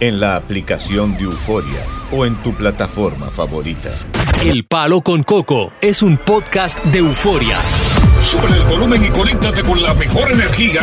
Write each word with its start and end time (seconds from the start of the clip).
en 0.00 0.20
la 0.20 0.36
aplicación 0.36 1.16
de 1.16 1.24
Euforia 1.24 1.80
o 2.12 2.24
en 2.24 2.34
tu 2.36 2.54
plataforma 2.54 3.26
favorita. 3.28 3.90
El 4.42 4.64
Palo 4.64 5.00
con 5.02 5.22
Coco 5.24 5.72
es 5.80 6.02
un 6.02 6.16
podcast 6.16 6.78
de 6.84 6.98
euforia. 7.00 7.58
Sube 8.22 8.46
el 8.48 8.64
volumen 8.66 9.04
y 9.04 9.08
conéctate 9.08 9.62
con 9.62 9.82
la 9.82 9.94
mejor 9.94 10.30
energía. 10.30 10.80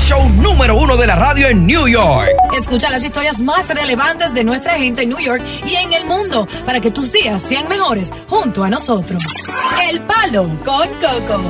Show 0.00 0.28
número 0.30 0.76
uno 0.76 0.96
de 0.96 1.06
la 1.06 1.16
radio 1.16 1.48
en 1.48 1.66
New 1.66 1.86
York. 1.88 2.28
Escucha 2.56 2.90
las 2.90 3.04
historias 3.04 3.40
más 3.40 3.68
relevantes 3.68 4.32
de 4.34 4.44
nuestra 4.44 4.78
gente 4.78 5.02
en 5.02 5.10
New 5.10 5.18
York 5.20 5.42
y 5.66 5.74
en 5.74 5.92
el 5.92 6.04
mundo 6.06 6.46
para 6.64 6.80
que 6.80 6.90
tus 6.90 7.12
días 7.12 7.42
sean 7.42 7.68
mejores 7.68 8.12
junto 8.28 8.62
a 8.64 8.68
nosotros. 8.70 9.22
El 9.90 10.00
Palo 10.02 10.44
con 10.64 10.88
Coco. 10.88 11.42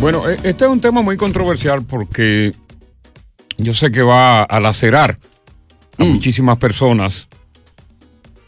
Bueno, 0.00 0.28
e- 0.28 0.38
este 0.42 0.64
es 0.64 0.70
un 0.70 0.80
tema 0.80 1.02
muy 1.02 1.16
controversial 1.16 1.82
porque 1.84 2.54
yo 3.56 3.74
sé 3.74 3.90
que 3.90 4.02
va 4.02 4.42
a 4.42 4.60
lacerar 4.60 5.18
a 5.98 6.04
muchísimas 6.04 6.56
personas 6.58 7.28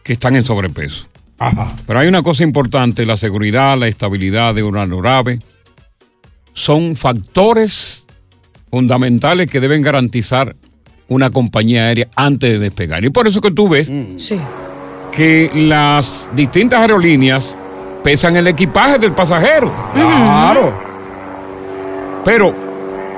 que 0.02 0.12
están 0.12 0.36
en 0.36 0.44
sobrepeso. 0.44 1.06
Pero 1.86 1.98
hay 1.98 2.08
una 2.08 2.22
cosa 2.22 2.42
importante, 2.44 3.04
la 3.04 3.16
seguridad, 3.16 3.76
la 3.78 3.88
estabilidad 3.88 4.54
de 4.54 4.62
una 4.62 4.82
aeronave 4.82 5.40
son 6.54 6.96
factores 6.96 8.06
fundamentales 8.70 9.46
que 9.48 9.60
deben 9.60 9.82
garantizar 9.82 10.56
una 11.08 11.30
compañía 11.30 11.86
aérea 11.86 12.08
antes 12.16 12.50
de 12.52 12.58
despegar. 12.58 13.04
Y 13.04 13.10
por 13.10 13.26
eso 13.28 13.40
que 13.40 13.50
tú 13.50 13.68
ves 13.68 13.88
Sí. 14.16 14.40
que 15.12 15.50
las 15.54 16.30
distintas 16.34 16.80
aerolíneas 16.80 17.54
pesan 18.02 18.36
el 18.36 18.46
equipaje 18.46 18.98
del 18.98 19.12
pasajero. 19.12 19.72
Claro. 19.92 20.78
Pero, 22.24 22.54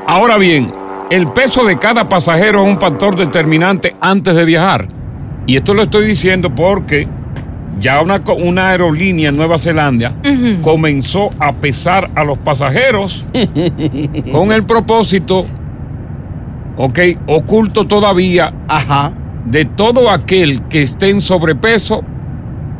ahora 0.07 0.37
bien, 0.37 0.73
el 1.11 1.29
peso 1.29 1.65
de 1.65 1.79
cada 1.79 2.09
pasajero 2.09 2.63
es 2.63 2.69
un 2.69 2.79
factor 2.79 3.17
determinante 3.17 3.97
antes 4.01 4.35
de 4.35 4.45
viajar. 4.45 4.89
Y 5.47 5.57
esto 5.57 5.75
lo 5.75 5.83
estoy 5.83 6.07
diciendo 6.07 6.55
porque 6.55 7.09
ya 7.81 8.01
una, 8.03 8.69
aerolínea 8.69 9.31
en 9.31 9.37
Nueva 9.37 9.57
Zelanda 9.59 10.15
comenzó 10.63 11.31
a 11.39 11.53
pesar 11.53 12.11
a 12.15 12.25
los 12.25 12.39
pasajeros 12.39 13.25
con 14.33 14.53
el 14.53 14.65
propósito, 14.65 15.47
ok, 16.77 16.99
oculto 17.27 17.87
todavía, 17.87 18.53
Ajá. 18.69 19.13
de 19.47 19.65
todo 19.65 20.11
aquel 20.11 20.63
que 20.65 20.83
esté 20.83 21.11
en 21.11 21.21
sobrepeso 21.21 22.03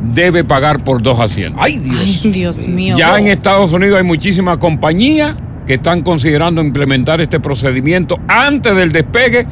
debe 0.01 0.43
pagar 0.43 0.83
por 0.83 1.01
dos 1.01 1.19
asientos. 1.19 1.61
Ay, 1.63 1.77
Dios. 1.77 2.21
Ay, 2.23 2.31
Dios 2.31 2.67
mío. 2.67 2.95
Ya 2.97 3.17
en 3.17 3.27
Estados 3.27 3.73
Unidos 3.73 3.97
hay 3.97 4.03
muchísimas 4.03 4.57
compañías 4.57 5.35
que 5.69 5.75
están 5.75 6.01
considerando 6.01 6.61
implementar 6.61 7.21
este 7.21 7.39
procedimiento 7.39 8.17
antes 8.27 8.75
del 8.75 8.91
despegue 8.91 9.45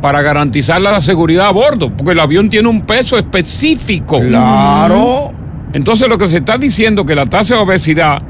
para 0.00 0.22
garantizar 0.22 0.80
la 0.80 1.02
seguridad 1.02 1.48
a 1.48 1.50
bordo, 1.50 1.90
porque 1.90 2.12
el 2.12 2.20
avión 2.20 2.48
tiene 2.48 2.68
un 2.68 2.82
peso 2.82 3.18
específico. 3.18 4.20
Claro. 4.20 5.32
Entonces 5.72 6.08
lo 6.08 6.16
que 6.16 6.28
se 6.28 6.36
está 6.36 6.58
diciendo 6.58 7.04
que 7.04 7.16
la 7.16 7.26
tasa 7.26 7.56
de 7.56 7.60
obesidad 7.62 8.22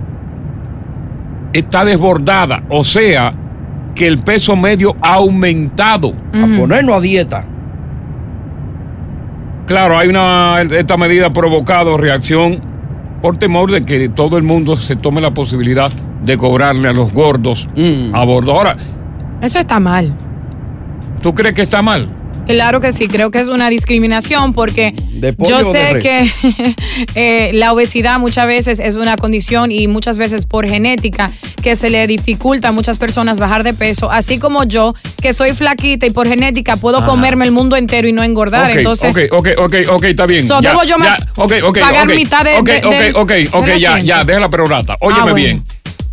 está 1.52 1.84
desbordada, 1.84 2.62
o 2.70 2.82
sea, 2.82 3.34
que 3.94 4.06
el 4.06 4.20
peso 4.20 4.56
medio 4.56 4.96
ha 5.02 5.16
aumentado. 5.16 6.14
A 6.32 6.58
ponernos 6.58 6.96
a 6.96 7.00
dieta. 7.02 7.44
Claro, 9.66 9.98
hay 9.98 10.08
una 10.08 10.62
esta 10.62 10.96
medida 10.96 11.26
ha 11.26 11.32
provocado 11.34 11.98
reacción 11.98 12.62
por 13.20 13.36
temor 13.36 13.70
de 13.70 13.82
que 13.82 14.08
todo 14.08 14.38
el 14.38 14.44
mundo 14.44 14.76
se 14.76 14.96
tome 14.96 15.20
la 15.20 15.32
posibilidad 15.32 15.92
de 16.22 16.36
cobrarle 16.36 16.88
a 16.88 16.92
los 16.92 17.12
gordos 17.12 17.68
Mm. 17.76 18.14
a 18.14 18.24
bordo. 18.24 18.52
Ahora, 18.52 18.76
Eso 19.42 19.58
está 19.58 19.78
mal. 19.80 20.14
¿tú 21.22 21.34
crees 21.34 21.54
que 21.54 21.62
está 21.62 21.82
mal? 21.82 22.08
Claro 22.46 22.80
que 22.80 22.92
sí, 22.92 23.08
creo 23.08 23.30
que 23.30 23.40
es 23.40 23.48
una 23.48 23.68
discriminación 23.68 24.54
porque 24.54 24.94
¿De 25.12 25.34
yo 25.46 25.58
de 25.58 25.64
sé 25.64 25.98
que 26.00 26.74
eh, 27.14 27.50
la 27.52 27.72
obesidad 27.74 28.18
muchas 28.18 28.46
veces 28.46 28.80
es 28.80 28.96
una 28.96 29.16
condición 29.16 29.70
y 29.70 29.86
muchas 29.86 30.16
veces 30.16 30.46
por 30.46 30.66
genética 30.66 31.30
que 31.62 31.76
se 31.76 31.90
le 31.90 32.06
dificulta 32.06 32.68
a 32.68 32.72
muchas 32.72 32.96
personas 32.96 33.38
bajar 33.38 33.64
de 33.64 33.74
peso, 33.74 34.10
así 34.10 34.38
como 34.38 34.64
yo 34.64 34.94
que 35.20 35.34
soy 35.34 35.52
flaquita 35.52 36.06
y 36.06 36.10
por 36.10 36.26
genética 36.26 36.76
puedo 36.76 37.04
comerme 37.04 37.44
el 37.44 37.50
mundo 37.52 37.76
entero 37.76 38.08
y 38.08 38.12
no 38.12 38.22
engordar, 38.22 38.70
Ok, 38.70 38.76
entonces 38.78 39.10
ok, 39.12 39.18
ok, 39.32 39.48
ok, 39.58 39.74
ok, 39.90 40.04
está 40.04 40.24
bien. 40.26 40.42
So, 40.46 40.62
Ya, 40.62 40.70
¿debo 40.70 40.82
yo 40.84 40.96
ya, 40.96 40.98
ma- 40.98 41.18
ok, 41.36 41.52
ok, 41.64 41.78
pagar 41.80 42.06
ok, 42.08 42.14
mitad 42.14 42.44
de- 42.44 42.56
ok, 42.58 42.66
de- 42.68 43.10
ok, 43.12 43.16
ok, 43.16 43.32
ok, 43.54 43.66
del 43.66 43.78
ya, 43.78 43.98
ya, 44.00 44.24
déjala 44.24 44.48
perorata. 44.48 44.96
Óyeme 45.00 45.20
Ah, 45.20 45.24
bueno. 45.24 45.34
bien. 45.36 45.64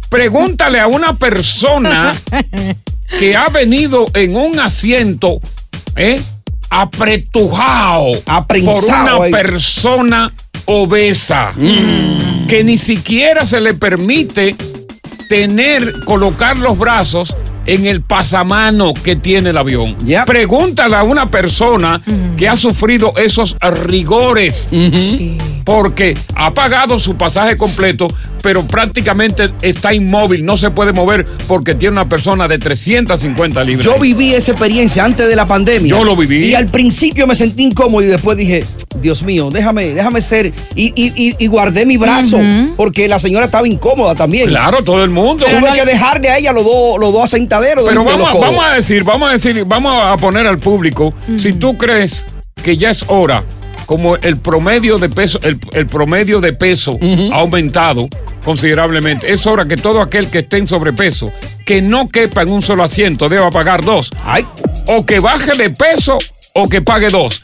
Pregúntale 0.10 0.80
a 0.80 0.88
una 0.88 1.14
persona 1.18 2.16
que 3.20 3.36
ha 3.36 3.50
venido 3.50 4.06
en 4.14 4.36
un 4.36 4.60
asiento, 4.60 5.40
¿eh? 5.96 6.22
apretujado 6.70 8.20
por 8.22 8.34
Aprensado 8.36 9.18
una 9.18 9.26
ahí. 9.26 9.32
persona 9.32 10.34
obesa 10.66 11.54
que 11.56 12.64
ni 12.64 12.78
siquiera 12.78 13.46
se 13.46 13.62
le 13.62 13.74
permite 13.74 14.56
tener, 15.30 16.04
colocar 16.04 16.58
los 16.58 16.78
brazos 16.78 17.36
en 17.66 17.86
el 17.86 18.02
pasamano 18.02 18.94
que 18.94 19.16
tiene 19.16 19.50
el 19.50 19.58
avión. 19.58 19.96
Yep. 20.06 20.26
Pregúntale 20.26 20.96
a 20.96 21.04
una 21.04 21.30
persona 21.30 22.02
que 22.38 22.48
ha 22.48 22.58
sufrido 22.58 23.14
esos 23.18 23.56
rigores. 23.86 24.70
Sí. 24.72 25.38
Porque 25.64 26.16
ha 26.36 26.54
pagado 26.54 27.00
su 27.00 27.16
pasaje 27.18 27.58
completo, 27.58 28.08
pero 28.44 28.68
prácticamente 28.68 29.50
está 29.64 29.96
inmóvil, 29.96 30.46
no 30.46 30.58
se 30.58 30.70
puede 30.70 30.94
mover 30.94 31.26
porque 31.48 31.74
tiene 31.74 31.94
una 31.94 32.08
persona 32.08 32.48
de 32.48 32.60
350 32.60 33.64
libras. 33.64 33.84
Yo 33.84 34.00
viví 34.00 34.34
esa 34.34 34.52
experiencia 34.52 35.04
antes 35.04 35.28
de 35.28 35.36
la 35.36 35.48
pandemia. 35.48 35.90
Yo 35.90 36.04
lo 36.04 36.16
viví. 36.16 36.46
Y 36.46 36.54
al 36.54 36.68
principio 36.68 37.26
me 37.26 37.34
sentí 37.34 37.64
incómodo 37.64 38.04
y 38.04 38.08
después 38.08 38.38
dije, 38.38 38.64
Dios 39.06 39.22
mío, 39.22 39.52
déjame, 39.52 39.94
déjame 39.94 40.20
ser. 40.20 40.48
Y, 40.76 40.92
y- 40.96 41.14
y- 41.16 41.36
y 41.38 41.46
guardé 41.48 41.86
mi 41.86 41.96
brazo 41.98 42.40
porque 42.76 43.08
la 43.08 43.20
señora 43.20 43.46
estaba 43.46 43.68
incómoda 43.68 44.16
también. 44.16 44.48
Claro, 44.48 44.84
todo 44.84 45.04
el 45.04 45.12
mundo. 45.12 45.46
Tuve 45.46 45.72
que 45.74 45.86
dejarle 45.86 46.30
a 46.30 46.38
ella 46.40 46.52
los 46.52 46.66
dos 46.66 47.00
los 47.00 47.14
dos 47.14 47.24
asentaderos. 47.24 47.86
Pero 47.88 48.04
vamos, 48.04 48.32
los 48.34 48.42
vamos 48.42 48.66
a 48.66 48.74
decir, 48.74 49.04
vamos 49.04 49.30
a 49.30 49.34
decir, 49.34 49.64
vamos 49.66 49.94
a 50.04 50.18
poner 50.18 50.48
al 50.48 50.58
público, 50.58 51.14
si 51.38 51.54
tú 51.54 51.78
crees 51.78 52.26
que 52.64 52.78
ya 52.78 52.90
es 52.90 53.06
hora 53.08 53.44
como 53.86 54.16
el 54.16 54.38
promedio 54.38 54.98
de 54.98 55.10
peso, 55.10 55.40
el, 55.44 55.60
el 55.74 55.86
promedio 55.86 56.42
de 56.42 56.54
peso 56.54 56.98
ha 57.32 57.36
aumentado 57.40 58.10
considerablemente, 58.44 59.32
es 59.32 59.46
hora 59.46 59.66
que 59.68 59.78
todo 59.78 60.02
aquel 60.02 60.30
que 60.30 60.40
esté 60.40 60.58
en 60.58 60.68
sobrepeso, 60.68 61.32
que 61.66 61.82
no 61.82 62.10
quepa 62.10 62.42
en 62.42 62.52
un 62.52 62.62
solo 62.64 62.84
asiento, 62.84 63.28
deba 63.30 63.52
pagar 63.52 63.84
dos. 63.84 64.10
O 64.88 65.06
que 65.06 65.20
baje 65.20 65.52
de 65.58 65.70
peso 65.70 66.18
o 66.56 66.70
que 66.70 66.82
pague 66.82 67.10
dos. 67.10 67.44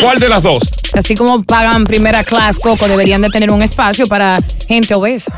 ¿Cuál 0.00 0.18
de 0.18 0.28
las 0.28 0.42
dos? 0.42 0.62
Así 0.94 1.14
como 1.14 1.42
pagan 1.42 1.84
primera 1.84 2.22
clase, 2.22 2.60
Coco, 2.60 2.86
deberían 2.86 3.20
de 3.22 3.30
tener 3.30 3.50
un 3.50 3.62
espacio 3.62 4.06
para 4.06 4.38
gente 4.68 4.94
obesa. 4.94 5.32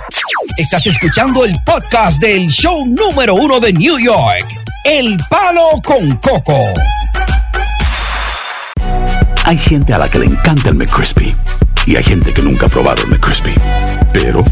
Estás 0.58 0.86
escuchando 0.86 1.44
el 1.44 1.56
podcast 1.64 2.20
del 2.20 2.48
show 2.48 2.84
número 2.86 3.34
uno 3.34 3.58
de 3.58 3.72
New 3.72 3.98
York, 3.98 4.46
El 4.84 5.16
Palo 5.30 5.80
con 5.82 6.16
Coco. 6.16 6.58
Hay 9.44 9.58
gente 9.58 9.92
a 9.94 9.98
la 9.98 10.08
que 10.08 10.18
le 10.18 10.26
encanta 10.26 10.68
el 10.68 10.74
McCrispy 10.74 11.34
y 11.86 11.96
hay 11.96 12.04
gente 12.04 12.32
que 12.32 12.42
nunca 12.42 12.66
ha 12.66 12.68
probado 12.68 13.02
el 13.02 13.08
McCrispy. 13.08 13.54
Pero 14.12 14.44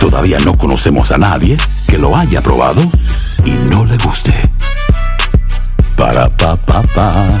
todavía 0.00 0.38
no 0.44 0.56
conocemos 0.56 1.10
a 1.12 1.18
nadie 1.18 1.56
que 1.88 1.98
lo 1.98 2.16
haya 2.16 2.40
probado 2.40 2.82
y 3.44 3.50
no 3.50 3.84
le 3.84 3.96
guste. 3.98 4.34
Para 5.96 6.28
pa 6.36 6.54
pa 6.56 6.82
pa. 6.82 7.40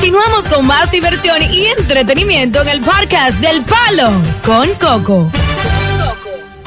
Continuamos 0.00 0.46
con 0.46 0.64
más 0.64 0.92
diversión 0.92 1.38
y 1.42 1.64
entretenimiento 1.76 2.62
en 2.62 2.68
el 2.68 2.80
podcast 2.82 3.40
del 3.40 3.64
Palo 3.64 4.12
con 4.44 4.68
Coco. 4.78 5.28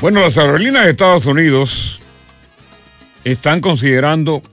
Bueno, 0.01 0.19
las 0.19 0.37
aerolíneas 0.37 0.83
de 0.83 0.91
Estados 0.91 1.25
Unidos 1.25 2.01
están 3.23 3.61
considerando 3.61 4.43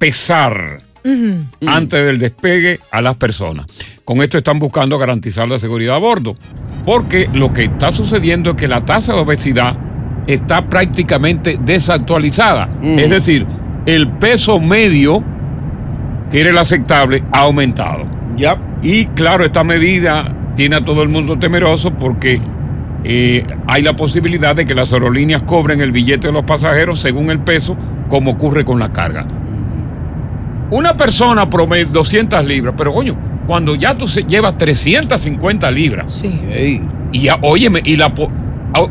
pesar 0.00 0.82
antes 1.64 2.04
del 2.04 2.18
despegue 2.18 2.80
a 2.90 3.00
las 3.00 3.14
personas. 3.14 3.66
Con 4.04 4.20
esto 4.22 4.38
están 4.38 4.58
buscando 4.58 4.98
garantizar 4.98 5.46
la 5.46 5.60
seguridad 5.60 5.94
a 5.94 5.98
bordo, 5.98 6.36
porque 6.84 7.30
lo 7.32 7.52
que 7.52 7.66
está 7.66 7.92
sucediendo 7.92 8.50
es 8.50 8.56
que 8.56 8.66
la 8.66 8.84
tasa 8.84 9.12
de 9.12 9.20
obesidad 9.20 9.76
está 10.26 10.68
prácticamente 10.68 11.60
desactualizada. 11.60 12.68
Es 12.82 13.08
decir, 13.08 13.46
el 13.86 14.08
peso 14.14 14.58
medio, 14.58 15.22
era 16.32 16.50
el 16.50 16.58
aceptable, 16.58 17.22
ha 17.32 17.40
aumentado. 17.40 18.04
Ya. 18.36 18.56
Y 18.82 19.06
claro, 19.06 19.44
esta 19.44 19.64
medida 19.64 20.32
tiene 20.56 20.76
a 20.76 20.84
todo 20.84 21.02
el 21.02 21.08
mundo 21.08 21.38
temeroso 21.38 21.90
porque 21.92 22.40
eh, 23.04 23.46
hay 23.66 23.82
la 23.82 23.96
posibilidad 23.96 24.54
de 24.54 24.64
que 24.66 24.74
las 24.74 24.92
aerolíneas 24.92 25.42
cobren 25.42 25.80
el 25.80 25.90
billete 25.92 26.28
de 26.28 26.32
los 26.32 26.44
pasajeros 26.44 27.00
según 27.00 27.30
el 27.30 27.40
peso, 27.40 27.76
como 28.08 28.32
ocurre 28.32 28.64
con 28.64 28.78
la 28.78 28.92
carga. 28.92 29.26
Una 30.70 30.94
persona 30.96 31.50
promedio 31.50 31.86
200 31.86 32.44
libras, 32.46 32.74
pero 32.76 32.92
coño, 32.94 33.16
cuando 33.46 33.74
ya 33.74 33.94
tú 33.94 34.06
se- 34.06 34.22
llevas 34.22 34.56
350 34.56 35.70
libras. 35.70 36.12
Sí. 36.12 36.80
Y 37.12 37.22
ya, 37.22 37.38
óyeme, 37.42 37.80
y 37.84 37.96
la 37.96 38.14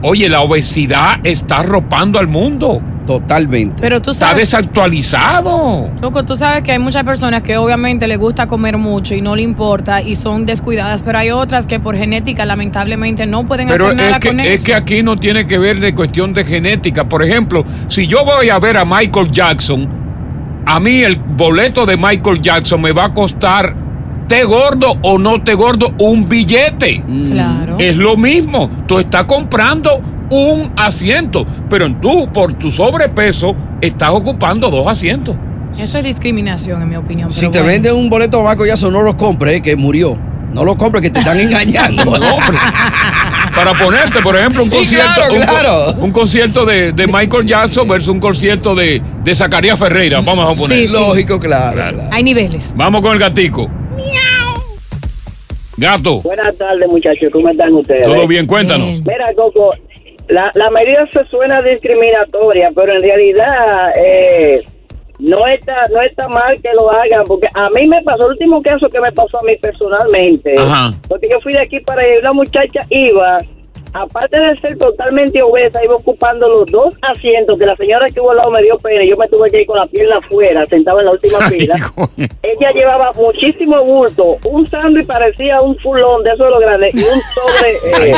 oye, 0.03 0.29
la 0.29 0.41
obesidad 0.41 1.19
está 1.23 1.59
arropando 1.59 2.19
al 2.19 2.27
mundo. 2.27 2.81
Totalmente. 3.07 3.81
Pero 3.81 3.99
tú 4.03 4.11
Está 4.11 4.27
sabes, 4.27 4.51
desactualizado. 4.51 5.89
Loco, 5.99 6.23
tú 6.23 6.35
sabes 6.35 6.61
que 6.61 6.73
hay 6.73 6.79
muchas 6.79 7.03
personas 7.03 7.41
que 7.41 7.57
obviamente 7.57 8.07
les 8.07 8.19
gusta 8.19 8.45
comer 8.45 8.77
mucho 8.77 9.15
y 9.15 9.21
no 9.21 9.35
le 9.35 9.41
importa 9.41 10.03
y 10.03 10.13
son 10.13 10.45
descuidadas, 10.45 11.01
pero 11.01 11.17
hay 11.17 11.31
otras 11.31 11.65
que 11.65 11.79
por 11.79 11.95
genética 11.95 12.45
lamentablemente 12.45 13.25
no 13.25 13.45
pueden 13.47 13.67
Pero 13.67 13.85
hacer 13.85 13.97
nada 13.97 14.09
es 14.11 14.19
que, 14.19 14.27
con 14.29 14.39
es 14.41 14.47
eso. 14.47 14.65
que 14.65 14.75
aquí 14.75 15.01
no 15.01 15.15
tiene 15.15 15.47
que 15.47 15.57
ver 15.57 15.79
de 15.79 15.95
cuestión 15.95 16.35
de 16.35 16.45
genética. 16.45 17.09
Por 17.09 17.23
ejemplo, 17.23 17.63
si 17.87 18.05
yo 18.05 18.23
voy 18.23 18.49
a 18.49 18.59
ver 18.59 18.77
a 18.77 18.85
Michael 18.85 19.31
Jackson, 19.31 19.89
a 20.67 20.79
mí 20.79 21.01
el 21.01 21.15
boleto 21.17 21.87
de 21.87 21.97
Michael 21.97 22.41
Jackson 22.41 22.79
me 22.79 22.91
va 22.91 23.05
a 23.05 23.13
costar, 23.15 23.75
te 24.29 24.45
gordo 24.45 24.95
o 25.01 25.17
no 25.17 25.41
te 25.43 25.55
gordo, 25.55 25.91
un 25.97 26.29
billete. 26.29 27.03
Claro. 27.31 27.75
Es 27.79 27.97
lo 27.97 28.15
mismo. 28.15 28.69
Tú 28.87 28.99
estás 28.99 29.25
comprando 29.25 30.01
un 30.29 30.71
asiento, 30.77 31.45
pero 31.69 31.93
tú, 31.95 32.31
por 32.31 32.53
tu 32.53 32.71
sobrepeso, 32.71 33.55
estás 33.81 34.11
ocupando 34.11 34.69
dos 34.69 34.87
asientos. 34.87 35.35
Eso 35.77 35.97
es 35.97 36.03
discriminación, 36.03 36.81
en 36.81 36.89
mi 36.89 36.95
opinión. 36.95 37.31
Si 37.31 37.41
pero 37.41 37.51
te 37.51 37.57
bueno. 37.59 37.73
venden 37.73 37.95
un 37.95 38.09
boleto 38.09 38.37
de 38.37 38.43
Marco 38.43 38.65
Jackson, 38.65 38.93
no 38.93 39.01
lo 39.01 39.17
compres, 39.17 39.57
eh, 39.57 39.61
que 39.61 39.75
murió. 39.75 40.17
No 40.53 40.63
lo 40.63 40.77
compres, 40.77 41.01
que 41.01 41.09
te 41.09 41.19
están 41.19 41.39
engañando. 41.39 42.03
Para 43.55 43.73
ponerte, 43.77 44.21
por 44.21 44.35
ejemplo, 44.35 44.63
un 44.63 44.69
concierto, 44.69 45.13
claro, 45.15 45.33
un, 45.33 45.41
claro. 45.41 45.93
un 45.99 46.11
concierto 46.11 46.65
de, 46.65 46.91
de 46.91 47.07
Michael 47.07 47.45
Jackson 47.45 47.87
versus 47.87 48.09
un 48.09 48.19
concierto 48.19 48.73
de, 48.73 49.01
de 49.23 49.35
Zacarías 49.35 49.77
Ferreira. 49.77 50.21
Vamos 50.21 50.51
a 50.51 50.55
poner. 50.55 50.79
Sí, 50.79 50.87
sí. 50.87 50.93
Lógico, 50.93 51.39
claro. 51.39 52.03
Hay 52.11 52.23
niveles. 52.23 52.73
Vamos 52.77 53.01
con 53.01 53.13
el 53.13 53.19
gatico. 53.19 53.69
Gato, 55.77 56.21
Buenas 56.21 56.57
tardes, 56.57 56.87
muchachos. 56.89 57.29
¿Cómo 57.31 57.49
están 57.49 57.73
ustedes? 57.73 58.03
todo 58.03 58.27
bien, 58.27 58.45
cuéntanos. 58.45 59.01
Mira, 59.01 59.33
Coco, 59.33 59.71
la, 60.27 60.51
la 60.53 60.69
medida 60.71 61.07
se 61.11 61.23
suena 61.29 61.61
discriminatoria, 61.61 62.69
pero 62.75 62.93
en 62.93 63.01
realidad 63.01 63.93
eh, 63.95 64.61
no 65.19 65.47
está 65.47 65.83
no 65.93 66.01
está 66.01 66.27
mal 66.27 66.61
que 66.61 66.69
lo 66.73 66.91
hagan, 66.91 67.23
porque 67.25 67.47
a 67.53 67.69
mí 67.69 67.87
me 67.87 68.01
pasó, 68.03 68.25
el 68.25 68.31
último 68.33 68.61
caso 68.61 68.89
que 68.89 68.99
me 68.99 69.11
pasó 69.13 69.39
a 69.39 69.43
mí 69.43 69.55
personalmente, 69.55 70.53
Ajá. 70.57 70.91
porque 71.07 71.27
yo 71.29 71.39
fui 71.41 71.53
de 71.53 71.61
aquí 71.61 71.79
para 71.79 72.01
allá 72.01 72.15
y 72.15 72.19
una 72.19 72.33
muchacha 72.33 72.79
iba, 72.89 73.37
aparte 73.93 74.39
de 74.39 74.57
ser 74.57 74.77
totalmente 74.77 75.41
obesa, 75.41 75.83
iba 75.83 75.95
ocupando 75.95 76.47
los 76.47 76.65
dos 76.67 76.95
asientos 77.01 77.57
que 77.57 77.65
la 77.65 77.75
señora 77.75 78.07
que 78.07 78.19
hubo 78.19 78.31
al 78.31 78.37
lado 78.37 78.51
me 78.51 78.61
dio 78.61 78.77
pena, 78.77 79.03
y 79.03 79.09
yo 79.09 79.17
me 79.17 79.27
tuve 79.27 79.49
que 79.49 79.61
ir 79.61 79.67
con 79.67 79.77
la 79.77 79.87
pierna 79.87 80.17
afuera, 80.17 80.65
sentado 80.67 80.99
en 80.99 81.05
la 81.05 81.11
última 81.11 81.39
fila. 81.49 81.75
Ella 82.41 82.71
llevaba 82.71 83.11
muchísimo 83.13 83.83
bulto, 83.83 84.37
un 84.45 84.65
sándwich 84.65 85.07
parecía 85.07 85.59
un 85.61 85.77
fulón 85.79 86.23
de 86.23 86.29
esos 86.31 86.45
de 86.45 86.51
los 86.51 86.59
grandes 86.59 86.95
y 86.95 87.03
un 87.03 87.21
sobre 87.33 88.09
eh, 88.09 88.15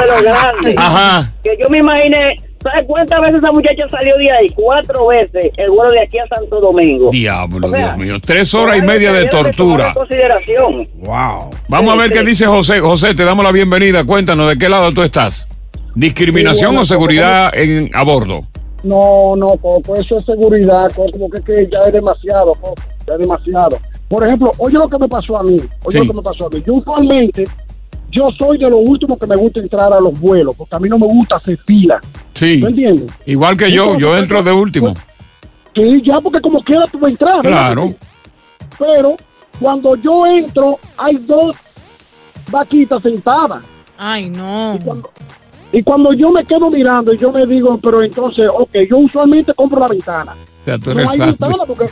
de 0.00 0.06
los 0.06 0.22
grandes. 0.22 0.74
Ajá. 0.76 1.32
Que 1.42 1.56
yo 1.58 1.66
me 1.68 1.78
imaginé, 1.78 2.36
¿sabes 2.64 2.86
cuántas 2.88 3.20
veces 3.20 3.36
esa 3.36 3.52
muchacha 3.52 3.88
salió 3.88 4.16
de 4.16 4.30
ahí? 4.32 4.48
Cuatro 4.54 5.06
veces 5.06 5.52
el 5.56 5.70
vuelo 5.70 5.92
de 5.92 6.00
aquí 6.02 6.18
a 6.18 6.26
Santo 6.26 6.58
Domingo. 6.58 7.10
Diablo, 7.12 7.68
O 7.68 7.70
sea, 7.70 7.94
Dios 7.94 7.98
mío. 7.98 8.16
Tres 8.20 8.52
horas 8.54 8.78
y 8.78 8.82
media 8.82 9.12
de 9.12 9.26
tortura. 9.26 9.88
en 9.88 9.94
consideración. 9.94 10.88
Wow. 10.96 11.50
Vamos 11.68 11.94
a 11.94 11.96
ver 11.96 12.08
Sí, 12.08 12.14
qué 12.14 12.24
dice 12.24 12.46
José. 12.46 12.80
José, 12.80 13.14
te 13.14 13.24
damos 13.24 13.44
la 13.44 13.52
bienvenida. 13.52 14.02
Cuéntanos, 14.04 14.48
¿de 14.48 14.58
qué 14.58 14.68
lado 14.68 14.90
tú 14.92 15.02
estás? 15.02 15.46
¿Discriminación 15.94 16.70
Sí, 16.70 16.76
bueno, 16.76 16.82
o 16.82 16.84
seguridad 16.84 17.56
en, 17.56 17.90
a 17.94 18.02
bordo? 18.02 18.40
No, 18.82 19.34
no, 19.36 19.48
Coco, 19.62 19.96
eso 19.96 20.18
es 20.18 20.24
seguridad, 20.26 20.90
Coco, 20.94 21.10
como 21.12 21.30
que, 21.30 21.68
ya 21.72 21.80
es 21.86 21.92
demasiado, 21.92 22.52
Coco, 22.54 22.74
ya 23.06 23.14
es 23.14 23.18
demasiado. 23.20 23.78
Por 24.08 24.26
ejemplo, 24.26 24.50
oye 24.58 24.74
lo 24.74 24.86
que 24.88 24.98
me 24.98 25.08
pasó 25.08 25.38
a 25.38 25.42
mí, 25.42 25.56
oye 25.84 25.98
lo 26.00 26.04
que 26.06 26.12
me 26.12 26.22
pasó 26.22 26.46
a 26.46 26.50
mí. 26.50 26.62
Yo 26.66 26.74
usualmente, 26.74 27.44
yo 28.14 28.28
soy 28.30 28.58
de 28.58 28.70
los 28.70 28.80
últimos 28.84 29.18
que 29.18 29.26
me 29.26 29.36
gusta 29.36 29.60
entrar 29.60 29.92
a 29.92 30.00
los 30.00 30.18
vuelos, 30.18 30.54
porque 30.56 30.74
a 30.76 30.78
mí 30.78 30.88
no 30.88 30.98
me 30.98 31.06
gusta 31.06 31.36
hacer 31.36 31.56
fila. 31.58 32.00
Sí. 32.34 32.60
¿Me 32.62 32.68
entiendes? 32.70 33.10
Igual 33.26 33.56
que 33.56 33.70
yo, 33.72 33.98
yo 33.98 34.16
entro 34.16 34.42
de 34.42 34.52
último. 34.52 34.94
Sí, 35.74 36.00
ya 36.02 36.20
porque 36.20 36.40
como 36.40 36.60
quiera 36.60 36.84
tú 36.90 36.98
vas 36.98 37.08
a 37.08 37.10
entrar. 37.10 37.42
¿verdad? 37.42 37.72
Claro. 37.72 37.94
Pero 38.78 39.16
cuando 39.60 39.96
yo 39.96 40.24
entro, 40.26 40.78
hay 40.96 41.16
dos 41.16 41.56
vaquitas 42.50 43.02
sentadas. 43.02 43.62
Ay, 43.98 44.30
no. 44.30 44.78
Y 45.72 45.82
cuando 45.82 46.12
yo 46.12 46.30
me 46.30 46.44
quedo 46.44 46.70
mirando 46.70 47.12
y 47.12 47.18
yo 47.18 47.32
me 47.32 47.44
digo, 47.46 47.76
pero 47.78 48.02
entonces, 48.02 48.48
ok, 48.52 48.70
yo 48.88 48.98
usualmente 48.98 49.52
compro 49.54 49.80
la 49.80 49.88
ventana. 49.88 50.32
O 50.32 50.64
sea, 50.64 50.78
tú 50.78 50.94
No 50.94 51.00
eres 51.00 51.10
hay 51.10 51.18
santo. 51.18 51.46
ventana 51.46 51.64
porque 51.66 51.88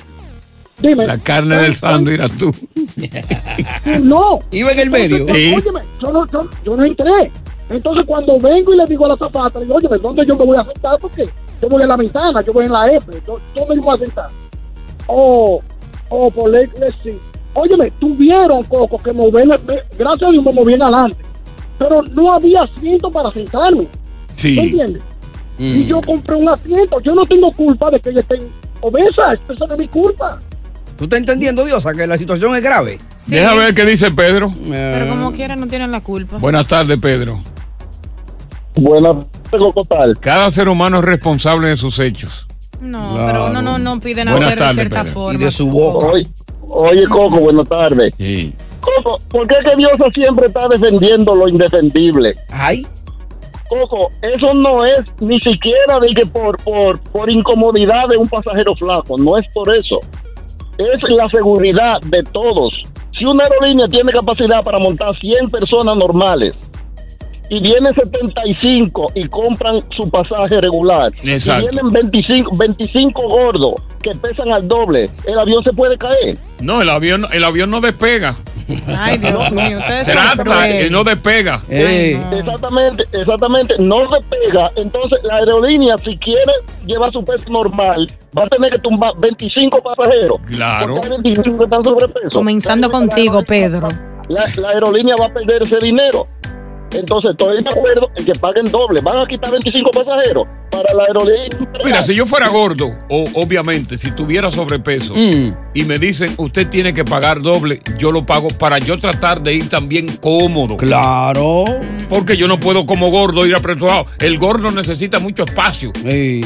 Dime. 0.83 1.07
La 1.07 1.17
carne 1.19 1.57
del 1.57 1.77
sándwich 1.77 2.15
eras 2.15 2.33
tú. 2.33 2.53
No. 4.03 4.39
Iba 4.51 4.73
en 4.73 4.79
el 4.81 4.91
medio. 4.91 5.19
Entonces, 5.19 5.55
óyeme, 5.57 5.81
yo 6.01 6.13
no, 6.13 6.27
yo, 6.31 6.41
yo 6.65 6.77
no 6.77 6.85
entré. 6.85 7.31
Entonces 7.71 8.05
cuando 8.07 8.39
vengo 8.39 8.75
y 8.75 8.77
le 8.77 8.87
digo 8.87 9.07
a 9.07 9.09
la 9.11 9.17
zapata, 9.17 9.59
le 9.59 9.65
digo, 9.65 9.77
oye, 9.77 9.89
¿dónde 10.03 10.27
yo 10.27 10.37
me 10.37 10.45
voy 10.45 10.57
a 10.59 10.65
sentar? 10.65 10.99
Porque 11.01 11.23
yo 11.61 11.69
voy 11.69 11.83
en 11.83 11.89
la 11.89 11.97
ventana, 11.97 12.41
yo 12.43 12.53
voy 12.53 12.67
en 12.67 12.73
la 12.73 12.91
F, 12.93 13.07
yo, 13.27 13.39
yo 13.57 13.67
me 13.67 13.81
voy 13.81 13.95
a 13.95 13.99
sentar. 13.99 14.29
Oh, 15.07 15.61
oh, 16.11 16.31
por 16.31 16.51
ley, 16.51 16.67
le- 16.79 16.93
sí. 17.03 17.19
Óyeme, 17.55 17.91
tuvieron, 17.99 18.63
Coco, 18.65 18.99
que 19.03 19.13
moverme, 19.13 19.55
me- 19.67 19.81
gracias 19.99 20.29
a 20.29 20.33
Dios 20.33 20.45
me 20.45 20.53
moví 20.53 20.75
en 20.75 20.83
adelante. 20.83 21.17
Pero 21.79 22.03
no 22.03 22.33
había 22.33 22.63
asiento 22.63 23.11
para 23.11 23.33
sentarme. 23.33 23.87
Sí. 24.37 24.55
¿Me 24.57 24.63
entiendes? 24.65 25.03
Y 25.59 25.85
yo 25.87 26.01
compré 26.01 26.35
un 26.37 26.49
asiento. 26.49 26.99
Yo 27.01 27.15
no 27.15 27.25
tengo 27.25 27.53
culpa 27.53 27.91
de 27.91 28.01
que 28.01 28.11
ella 28.11 28.21
esté 28.21 28.41
obesa. 28.81 29.33
Eso 29.33 29.67
no 29.67 29.75
es 29.75 29.79
mi 29.79 29.89
culpa. 29.89 30.39
¿Tú 31.03 31.07
estás 31.07 31.19
entendiendo, 31.19 31.65
Diosa, 31.65 31.95
que 31.95 32.07
la 32.07 32.17
situación 32.17 32.55
es 32.55 32.63
grave? 32.63 33.01
Deja 33.27 33.55
ver 33.55 33.75
qué 33.75 33.85
dice 33.85 34.13
Pedro. 34.13 34.53
Pero 34.71 35.09
como 35.09 35.33
quiera 35.33 35.57
no 35.57 35.67
tienen 35.67 35.91
la 35.91 36.01
culpa. 36.01 36.39
Buenas 36.39 36.65
tardes, 36.69 36.97
Pedro. 36.99 37.41
Buenas 38.77 39.27
tardes, 39.51 40.17
Cada 40.21 40.49
ser 40.53 40.69
humano 40.69 41.01
es 41.01 41.05
responsable 41.05 41.67
de 41.67 41.77
sus 41.77 41.99
hechos. 41.99 42.47
No, 42.81 43.17
pero 43.27 43.47
uno 43.47 43.61
no, 43.63 43.79
no 43.81 43.99
pide 43.99 44.23
Buenas 44.23 44.43
nacer 44.43 44.61
de 44.61 44.75
cierta 44.75 45.03
Pedro. 45.03 45.13
forma. 45.13 45.35
Y 45.41 45.43
de 45.43 45.51
su 45.51 45.69
boca. 45.69 46.07
Oye, 46.07 46.29
oye, 46.69 47.05
Coco, 47.09 47.41
buenas 47.41 47.69
tardes. 47.69 48.15
Coco, 48.79 49.21
¿por 49.29 49.49
qué 49.49 49.57
que 49.65 49.75
Diosa 49.75 50.05
siempre 50.15 50.47
está 50.47 50.69
defendiendo 50.69 51.35
lo 51.35 51.49
indefendible? 51.49 52.37
Ay. 52.49 52.87
Coco, 53.69 54.13
eso 54.23 54.55
no 54.55 54.85
es 54.87 55.01
ni 55.19 55.41
siquiera 55.41 55.99
de 55.99 56.11
que 56.15 56.27
por, 56.27 56.59
por, 56.59 57.01
por 57.01 57.29
incomodidad 57.29 58.07
de 58.09 58.19
un 58.19 58.29
pasajero 58.29 58.77
flaco, 58.77 59.19
no 59.19 59.37
es 59.37 59.49
por 59.49 59.75
eso. 59.75 59.99
Es 60.83 61.11
la 61.11 61.29
seguridad 61.29 62.01
de 62.07 62.23
todos. 62.25 62.83
Si 63.17 63.25
una 63.25 63.45
aerolínea 63.45 63.87
tiene 63.87 64.11
capacidad 64.11 64.63
para 64.65 64.79
montar 64.79 65.17
100 65.21 65.51
personas 65.51 65.97
normales 65.97 66.57
y 67.51 67.61
vienen 67.61 67.93
75 67.93 69.13
y 69.15 69.29
compran 69.29 69.81
su 69.95 70.09
pasaje 70.11 70.61
regular, 70.61 71.13
Exacto. 71.23 71.67
y 71.67 71.71
vienen 71.71 71.93
25, 71.93 72.57
25 72.57 73.29
gordos 73.29 73.75
que 74.03 74.11
pesan 74.13 74.51
al 74.51 74.67
doble, 74.67 75.09
el 75.27 75.39
avión 75.39 75.63
se 75.63 75.73
puede 75.73 75.97
caer. 75.97 76.37
No, 76.61 76.83
el 76.83 76.91
avión, 76.91 77.27
el 77.33 77.45
avión 77.45 77.71
no 77.71 77.81
despega. 77.81 78.35
Ay, 78.97 79.19
Dios 79.19 79.53
mío, 79.53 79.79
ustedes 79.79 80.09
Trata 80.09 80.71
y 80.83 80.91
no 80.91 81.05
despega. 81.05 81.63
Exactamente, 81.69 83.05
exactamente. 83.13 83.75
No 83.79 84.09
se 84.09 84.17
pega. 84.29 84.71
Entonces, 84.77 85.19
la 85.25 85.37
aerolínea, 85.37 85.97
si 85.99 86.17
quiere 86.17 86.53
llevar 86.87 87.13
su 87.13 87.25
peso 87.25 87.51
normal, 87.51 88.07
va 88.37 88.45
a 88.45 88.49
tener 88.49 88.73
que 88.73 88.79
tumbar 88.79 89.13
25 89.19 89.83
pasajeros. 89.83 90.41
Claro. 90.47 90.95
Porque 90.95 91.07
hay 91.07 91.23
25 91.23 91.59
que 91.59 91.65
están 91.65 91.85
sobrepeso. 91.85 92.31
Comenzando 92.33 92.91
contigo, 92.91 93.43
Pedro. 93.45 93.89
La, 94.29 94.45
la 94.57 94.69
aerolínea 94.71 95.15
va 95.21 95.27
a 95.27 95.33
perder 95.33 95.63
ese 95.63 95.79
dinero. 95.83 96.27
Entonces, 96.95 97.31
estoy 97.33 97.63
de 97.63 97.69
acuerdo 97.69 98.11
en 98.17 98.25
que 98.25 98.33
paguen 98.33 98.65
doble. 98.71 99.01
Van 99.03 99.19
a 99.19 99.27
quitar 99.27 99.51
25 99.51 99.91
pasajeros 99.91 100.47
para 100.73 100.95
la 100.95 101.05
aerolínea. 101.05 101.69
Mira, 101.85 102.03
si 102.03 102.15
yo 102.15 102.27
fuera 102.27 102.49
gordo, 102.49 102.91
o 103.09 103.25
obviamente, 103.35 103.97
si 103.99 104.11
tuviera 104.11 104.51
sobrepeso, 104.51 105.15
Mm. 105.15 105.55
y 105.75 105.85
me 105.85 105.99
dicen, 105.99 106.35
usted 106.39 106.67
tiene 106.69 106.93
que 106.95 107.05
pagar 107.05 107.41
doble, 107.43 107.81
yo 107.99 108.11
lo 108.11 108.25
pago 108.27 108.49
para 108.49 108.79
yo 108.79 108.99
tratar 108.99 109.43
de 109.43 109.55
ir 109.55 109.69
también 109.69 110.09
cómodo. 110.17 110.77
Claro. 110.77 111.65
Porque 112.09 112.37
yo 112.37 112.47
no 112.49 112.59
puedo 112.61 112.85
como 112.87 113.11
gordo 113.11 113.47
ir 113.47 113.55
apretado. 113.55 114.07
El 114.19 114.39
gordo 114.39 114.71
necesita 114.71 115.19
mucho 115.19 115.45
espacio. 115.45 115.93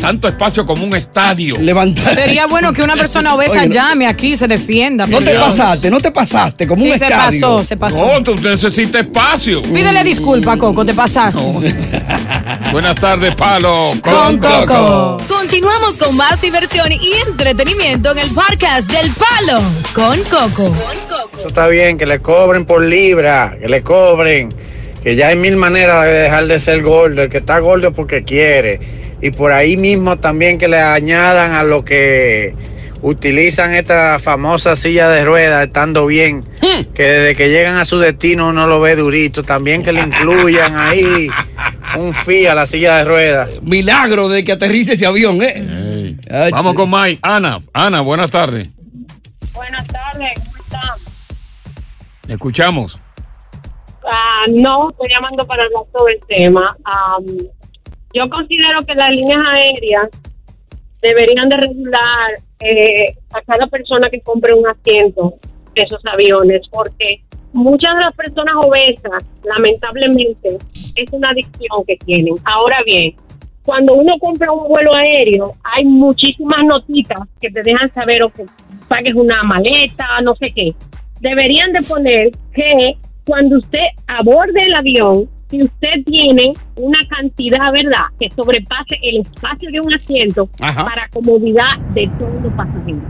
Tanto 0.00 0.28
espacio 0.28 0.64
como 0.64 0.84
un 0.84 0.94
estadio. 0.94 1.56
Levantar. 1.60 2.14
Sería 2.14 2.46
bueno 2.46 2.72
que 2.72 2.82
una 2.82 2.94
persona 2.96 3.34
obesa 3.34 3.60
Oye, 3.62 3.70
llame 3.70 4.06
aquí 4.06 4.32
y 4.32 4.36
se 4.36 4.46
defienda. 4.48 5.06
No 5.06 5.18
te 5.18 5.32
Dios. 5.32 5.44
pasaste, 5.44 5.90
no 5.90 6.00
te 6.00 6.10
pasaste, 6.12 6.66
como 6.66 6.82
Sí, 6.82 6.90
un 6.92 6.98
se 6.98 7.04
estadio. 7.06 7.40
pasó, 7.40 7.64
se 7.64 7.76
pasó. 7.76 8.06
No, 8.06 8.22
tú 8.22 8.34
necesitas 8.36 9.02
espacio. 9.02 9.62
Pídele 9.62 10.02
disculpa, 10.04 10.56
Coco, 10.56 10.84
te 10.84 10.94
pasaste. 10.94 11.40
Buenas 12.72 12.94
tardes, 12.96 13.34
Palo. 13.34 13.90
Con 14.16 14.38
Coco. 14.38 15.18
Continuamos 15.28 15.98
con 15.98 16.16
más 16.16 16.40
diversión 16.40 16.90
y 16.90 17.12
entretenimiento 17.28 18.12
en 18.12 18.18
el 18.18 18.30
podcast 18.30 18.90
del 18.90 19.12
Palo 19.12 19.60
con 19.92 20.18
Coco. 20.24 20.74
Eso 21.38 21.48
está 21.48 21.68
bien, 21.68 21.98
que 21.98 22.06
le 22.06 22.20
cobren 22.20 22.64
por 22.64 22.82
libra, 22.82 23.58
que 23.60 23.68
le 23.68 23.82
cobren, 23.82 24.48
que 25.02 25.16
ya 25.16 25.28
hay 25.28 25.36
mil 25.36 25.56
maneras 25.56 26.06
de 26.06 26.12
dejar 26.12 26.46
de 26.46 26.58
ser 26.60 26.82
gordo, 26.82 27.24
el 27.24 27.28
que 27.28 27.38
está 27.38 27.58
gordo 27.58 27.92
porque 27.92 28.24
quiere. 28.24 28.80
Y 29.20 29.32
por 29.32 29.52
ahí 29.52 29.76
mismo 29.76 30.16
también 30.16 30.56
que 30.56 30.66
le 30.66 30.80
añadan 30.80 31.52
a 31.52 31.62
lo 31.62 31.84
que 31.84 32.54
utilizan 33.06 33.72
esta 33.72 34.18
famosa 34.18 34.74
silla 34.74 35.08
de 35.08 35.24
ruedas 35.24 35.64
estando 35.64 36.06
bien, 36.06 36.44
que 36.92 37.04
desde 37.04 37.36
que 37.36 37.50
llegan 37.50 37.76
a 37.76 37.84
su 37.84 37.98
destino 37.98 38.48
uno 38.48 38.66
lo 38.66 38.80
ve 38.80 38.96
durito, 38.96 39.44
también 39.44 39.84
que 39.84 39.92
le 39.92 40.00
incluyan 40.00 40.76
ahí 40.76 41.28
un 41.96 42.12
fee 42.12 42.48
a 42.48 42.54
la 42.56 42.66
silla 42.66 42.96
de 42.96 43.04
ruedas. 43.04 43.50
Milagro 43.62 44.28
de 44.28 44.42
que 44.42 44.52
aterrice 44.52 44.94
ese 44.94 45.06
avión, 45.06 45.40
¿eh? 45.40 46.16
Ay, 46.28 46.50
Vamos 46.50 46.72
che. 46.72 46.74
con 46.74 46.90
Mike. 46.90 47.20
Ana, 47.22 47.60
Ana, 47.72 48.00
buenas 48.00 48.32
tardes. 48.32 48.68
Buenas 49.54 49.86
tardes, 49.86 50.32
¿cómo 50.44 50.56
están? 50.56 50.98
Escuchamos. 52.28 53.00
Ah, 54.04 54.44
no, 54.50 54.90
estoy 54.90 55.08
llamando 55.10 55.46
para 55.46 55.62
hablar 55.62 55.84
sobre 55.96 56.14
el 56.14 56.20
tema. 56.26 56.76
Am, 56.84 57.24
yo 58.12 58.28
considero 58.30 58.80
que 58.84 58.94
las 58.96 59.10
líneas 59.10 59.38
aéreas 59.48 60.08
deberían 61.00 61.48
de 61.48 61.56
regular 61.56 62.45
eh, 62.60 63.16
a 63.32 63.42
cada 63.42 63.66
persona 63.66 64.08
que 64.10 64.20
compre 64.20 64.54
un 64.54 64.66
asiento 64.66 65.34
de 65.74 65.82
esos 65.82 66.00
aviones, 66.06 66.66
porque 66.70 67.20
muchas 67.52 67.94
de 67.96 68.00
las 68.00 68.14
personas 68.14 68.54
obesas, 68.56 69.24
lamentablemente, 69.44 70.58
es 70.94 71.10
una 71.12 71.30
adicción 71.30 71.84
que 71.86 71.96
tienen. 71.96 72.34
Ahora 72.44 72.78
bien, 72.84 73.14
cuando 73.62 73.94
uno 73.94 74.14
compra 74.18 74.52
un 74.52 74.68
vuelo 74.68 74.94
aéreo, 74.94 75.52
hay 75.64 75.84
muchísimas 75.84 76.64
notitas 76.64 77.18
que 77.40 77.50
te 77.50 77.62
dejan 77.62 77.92
saber 77.92 78.22
o 78.22 78.30
que 78.30 78.46
pagues 78.88 79.14
una 79.14 79.42
maleta, 79.42 80.06
no 80.22 80.34
sé 80.36 80.52
qué. 80.54 80.74
Deberían 81.20 81.72
de 81.72 81.82
poner 81.82 82.30
que 82.54 82.96
cuando 83.26 83.58
usted 83.58 83.80
aborde 84.06 84.62
el 84.62 84.74
avión, 84.74 85.28
si 85.48 85.62
usted 85.62 86.04
tiene 86.04 86.52
una 86.76 86.98
cantidad, 87.08 87.72
¿verdad?, 87.72 88.06
que 88.18 88.28
sobrepase 88.30 88.96
el 89.02 89.20
espacio 89.20 89.70
de 89.70 89.80
un 89.80 89.94
asiento 89.94 90.48
Ajá. 90.60 90.84
para 90.84 91.08
comodidad 91.08 91.78
de 91.94 92.08
todos 92.18 92.42
los 92.42 92.52
pasajeros. 92.54 93.02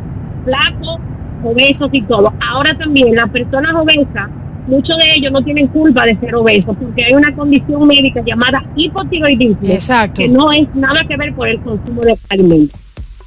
Flacos, 0.45 1.01
obesos 1.43 1.89
y 1.93 2.03
todo. 2.03 2.33
Ahora 2.41 2.77
también 2.77 3.15
las 3.15 3.31
personas 3.31 3.75
obesas, 3.75 4.31
muchos 4.67 4.97
de 4.99 5.15
ellos 5.17 5.33
no 5.33 5.43
tienen 5.43 5.69
culpa 5.69 6.05
de 6.05 6.17
ser 6.19 6.35
obesos 6.35 6.77
porque 6.81 7.05
hay 7.05 7.15
una 7.15 7.35
condición 7.35 7.87
médica 7.87 8.23
llamada 8.25 8.65
hipotiroidismo 8.77 9.69
Exacto. 9.69 10.23
que 10.23 10.29
no 10.29 10.53
es 10.53 10.67
nada 10.75 11.05
que 11.09 11.17
ver 11.17 11.35
con 11.35 11.49
el 11.49 11.61
consumo 11.61 12.03
de 12.03 12.17
alimentos. 12.31 12.81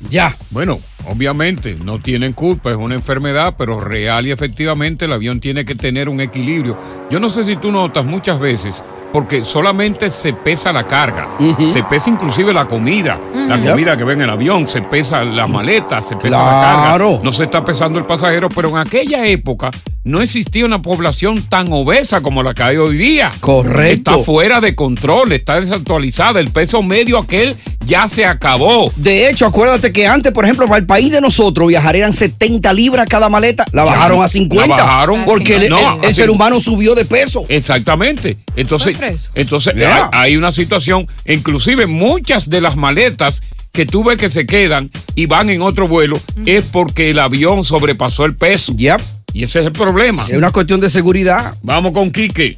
Ya. 0.10 0.34
Bueno, 0.52 0.80
obviamente 1.10 1.76
no 1.84 2.00
tienen 2.00 2.34
culpa, 2.34 2.72
es 2.72 2.78
una 2.78 2.96
enfermedad, 2.96 3.56
pero 3.58 3.82
real 3.82 4.26
y 4.28 4.32
efectivamente 4.32 5.06
el 5.06 5.14
avión 5.14 5.40
tiene 5.40 5.66
que 5.66 5.76
tener 5.76 6.08
un 6.08 6.22
equilibrio. 6.22 6.78
Yo 7.10 7.20
no 7.20 7.30
sé 7.30 7.44
si 7.44 7.58
tú 7.58 7.72
notas 7.72 8.06
muchas 8.06 8.40
veces, 8.40 8.82
porque 9.12 9.44
solamente 9.44 10.10
se 10.12 10.34
pesa 10.34 10.72
la 10.72 10.86
carga, 10.86 11.28
se 11.72 11.84
pesa 11.84 12.10
inclusive 12.10 12.54
la 12.54 12.66
comida, 12.68 13.20
la 13.34 13.60
comida 13.62 13.98
que 13.98 14.04
ve 14.04 14.14
en 14.14 14.22
el 14.22 14.30
avión, 14.30 14.68
se 14.68 14.82
pesa 14.82 15.24
las 15.24 15.50
maletas, 15.50 16.08
se 16.08 16.16
pesa 16.16 16.30
la 16.38 16.50
Claro. 16.50 17.10
carga, 17.10 17.24
no 17.24 17.32
se 17.32 17.44
está 17.46 17.64
pesando 17.66 17.98
el 18.00 18.06
pasajero, 18.06 18.50
pero 18.50 18.70
en 18.70 18.78
aquella 18.78 19.26
época 19.26 19.72
no 20.04 20.22
existía 20.22 20.66
una 20.66 20.82
población 20.82 21.42
tan 21.44 21.72
obesa 21.72 22.22
como 22.22 22.42
la 22.44 22.54
que 22.54 22.64
hay 22.64 22.78
hoy 22.78 22.98
día. 22.98 23.32
Correcto. 23.40 24.12
Está 24.12 24.24
fuera 24.24 24.62
de 24.62 24.76
control, 24.76 25.32
está 25.34 25.60
desactualizada, 25.60 26.40
el 26.40 26.52
peso 26.52 26.82
medio 26.84 27.18
aquel 27.18 27.56
ya 27.86 28.08
se 28.08 28.26
acabó. 28.26 28.92
De 28.96 29.30
hecho, 29.30 29.46
acuérdate 29.48 29.92
que 29.92 30.08
antes, 30.08 30.32
por 30.32 30.46
ejemplo, 30.46 30.68
para 30.68 30.78
el 30.80 30.86
país 30.86 31.12
de 31.12 31.22
nosotros 31.22 31.68
viajar 31.68 31.96
eran 31.96 32.14
70 32.14 32.72
libras 32.74 33.08
cada 33.08 33.30
maleta, 33.30 33.66
la 33.72 33.84
bajaron 33.84 34.20
la 34.20 34.26
a 34.26 34.30
50. 34.30 34.76
bajaron. 34.76 35.26
Porque 35.26 35.56
el, 35.56 35.70
No, 35.70 35.78
el- 35.80 36.00
el 36.04 36.06
así- 36.06 36.16
ser 36.16 36.30
humano 36.30 36.60
subió 36.60 36.94
de 36.96 37.06
peso. 37.06 37.44
Exactamente. 37.50 38.38
Entonces, 38.60 39.32
entonces 39.36 39.74
hay, 39.76 40.04
hay 40.12 40.38
una 40.38 40.52
situación, 40.52 41.08
inclusive 41.26 41.88
muchas 41.88 42.50
de 42.50 42.62
las 42.62 42.76
maletas 42.76 43.42
que 43.72 43.86
tú 43.86 44.04
ves 44.04 44.18
que 44.18 44.30
se 44.30 44.46
quedan 44.46 44.92
y 45.16 45.26
van 45.26 45.50
en 45.50 45.62
otro 45.62 45.88
vuelo 45.88 46.20
es 46.46 46.66
porque 46.66 47.12
el 47.12 47.20
avión 47.20 47.64
sobrepasó 47.64 48.26
el 48.26 48.36
peso. 48.36 48.74
Y 48.78 49.44
ese 49.44 49.60
es 49.60 49.66
el 49.68 49.72
problema. 49.72 50.24
Es 50.24 50.34
una 50.34 50.52
cuestión 50.52 50.80
de 50.80 50.90
seguridad. 50.90 51.56
Vamos 51.62 51.94
con 51.94 52.12
Quique. 52.12 52.58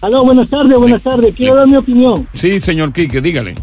Aló, 0.00 0.24
buenas 0.24 0.48
tardes, 0.48 0.78
buenas 0.78 1.02
tardes. 1.02 1.34
Quiero 1.34 1.56
dar 1.56 1.68
mi 1.68 1.76
opinión. 1.76 2.28
Sí, 2.32 2.60
señor 2.60 2.92
Quique, 2.92 3.20
dígale. 3.20 3.54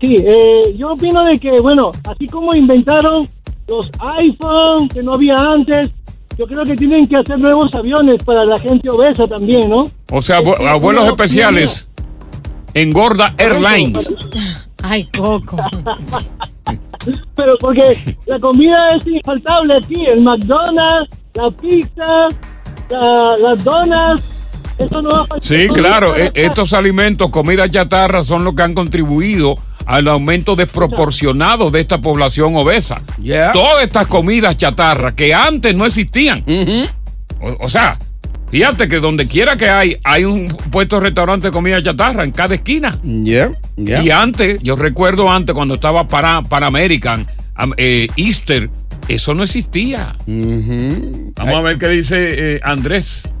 Sí, 0.00 0.14
eh, 0.16 0.74
yo 0.76 0.88
opino 0.88 1.24
de 1.24 1.38
que, 1.38 1.50
bueno, 1.60 1.90
así 2.04 2.26
como 2.26 2.54
inventaron 2.54 3.28
los 3.66 3.90
iPhone 4.16 4.88
que 4.88 5.02
no 5.02 5.14
había 5.14 5.34
antes, 5.34 5.90
yo 6.38 6.46
creo 6.46 6.64
que 6.64 6.74
tienen 6.76 7.06
que 7.08 7.16
hacer 7.16 7.38
nuevos 7.38 7.68
aviones 7.74 8.22
para 8.22 8.44
la 8.44 8.58
gente 8.58 8.88
obesa 8.88 9.26
también, 9.26 9.68
¿no? 9.68 9.90
O 10.12 10.22
sea, 10.22 10.40
vu- 10.40 10.56
a 10.66 10.74
vuelos 10.76 11.02
una 11.02 11.10
especiales. 11.10 11.88
Engorda 12.74 13.34
Airlines. 13.38 14.14
Ay, 14.82 15.04
Coco. 15.16 15.56
Pero 17.34 17.56
porque 17.58 17.96
la 18.26 18.38
comida 18.38 18.88
es 18.96 19.06
infaltable 19.06 19.76
aquí, 19.76 20.04
el 20.06 20.22
McDonald's, 20.22 21.10
la 21.34 21.50
pizza, 21.50 22.28
la- 22.90 23.36
las 23.40 23.64
donas, 23.64 24.52
eso 24.78 25.02
no 25.02 25.10
va 25.10 25.20
a 25.22 25.26
faltar. 25.26 25.42
Sí, 25.42 25.68
claro, 25.68 26.14
e- 26.16 26.30
estos 26.34 26.72
alimentos, 26.72 27.30
comida 27.30 27.68
chatarra, 27.68 28.22
son 28.22 28.44
los 28.44 28.54
que 28.54 28.62
han 28.62 28.74
contribuido 28.74 29.56
al 29.88 30.06
aumento 30.06 30.54
desproporcionado 30.54 31.70
de 31.70 31.80
esta 31.80 31.98
población 31.98 32.54
obesa. 32.56 33.00
Todas 33.54 33.82
estas 33.82 34.06
comidas 34.06 34.54
chatarra 34.56 35.14
que 35.14 35.32
antes 35.32 35.74
no 35.74 35.86
existían. 35.86 36.44
o, 37.40 37.64
o 37.64 37.68
sea, 37.70 37.98
fíjate 38.50 38.86
que 38.86 39.00
donde 39.00 39.26
quiera 39.26 39.56
que 39.56 39.70
hay, 39.70 39.96
hay 40.04 40.26
un 40.26 40.48
puesto 40.70 40.96
de 40.96 41.06
restaurante 41.06 41.46
de 41.46 41.52
comida 41.52 41.82
chatarra 41.82 42.22
en 42.24 42.32
cada 42.32 42.54
esquina. 42.56 42.98
Yeah, 43.02 43.52
yeah. 43.76 44.02
Y 44.02 44.10
antes, 44.10 44.62
yo 44.62 44.76
recuerdo 44.76 45.30
antes 45.30 45.54
cuando 45.54 45.74
estaba 45.74 46.06
para, 46.06 46.42
para 46.42 46.66
American, 46.66 47.26
am- 47.54 47.72
eh, 47.78 48.08
Easter, 48.16 48.68
eso 49.08 49.32
no 49.32 49.42
existía. 49.42 50.14
Vamos 50.26 51.54
a 51.56 51.60
ver 51.62 51.78
qué 51.78 51.88
dice 51.88 52.56
eh, 52.56 52.60
Andrés. 52.62 53.32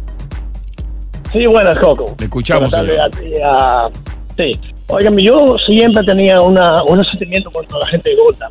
Sí, 1.30 1.44
buenas, 1.44 1.76
Coco. 1.78 2.14
Le 2.18 2.24
escuchamos, 2.24 2.70
Buenas 2.70 2.88
señor. 2.88 3.10
tardes 3.10 3.18
a 3.18 3.22
ti, 3.22 3.34
a- 3.44 4.17
Sí. 4.38 4.58
Óigame, 4.86 5.22
yo 5.24 5.56
siempre 5.66 6.04
tenía 6.04 6.40
una, 6.40 6.84
un 6.84 7.04
sentimiento 7.04 7.50
contra 7.50 7.78
la 7.78 7.86
gente 7.88 8.14
gorda. 8.14 8.48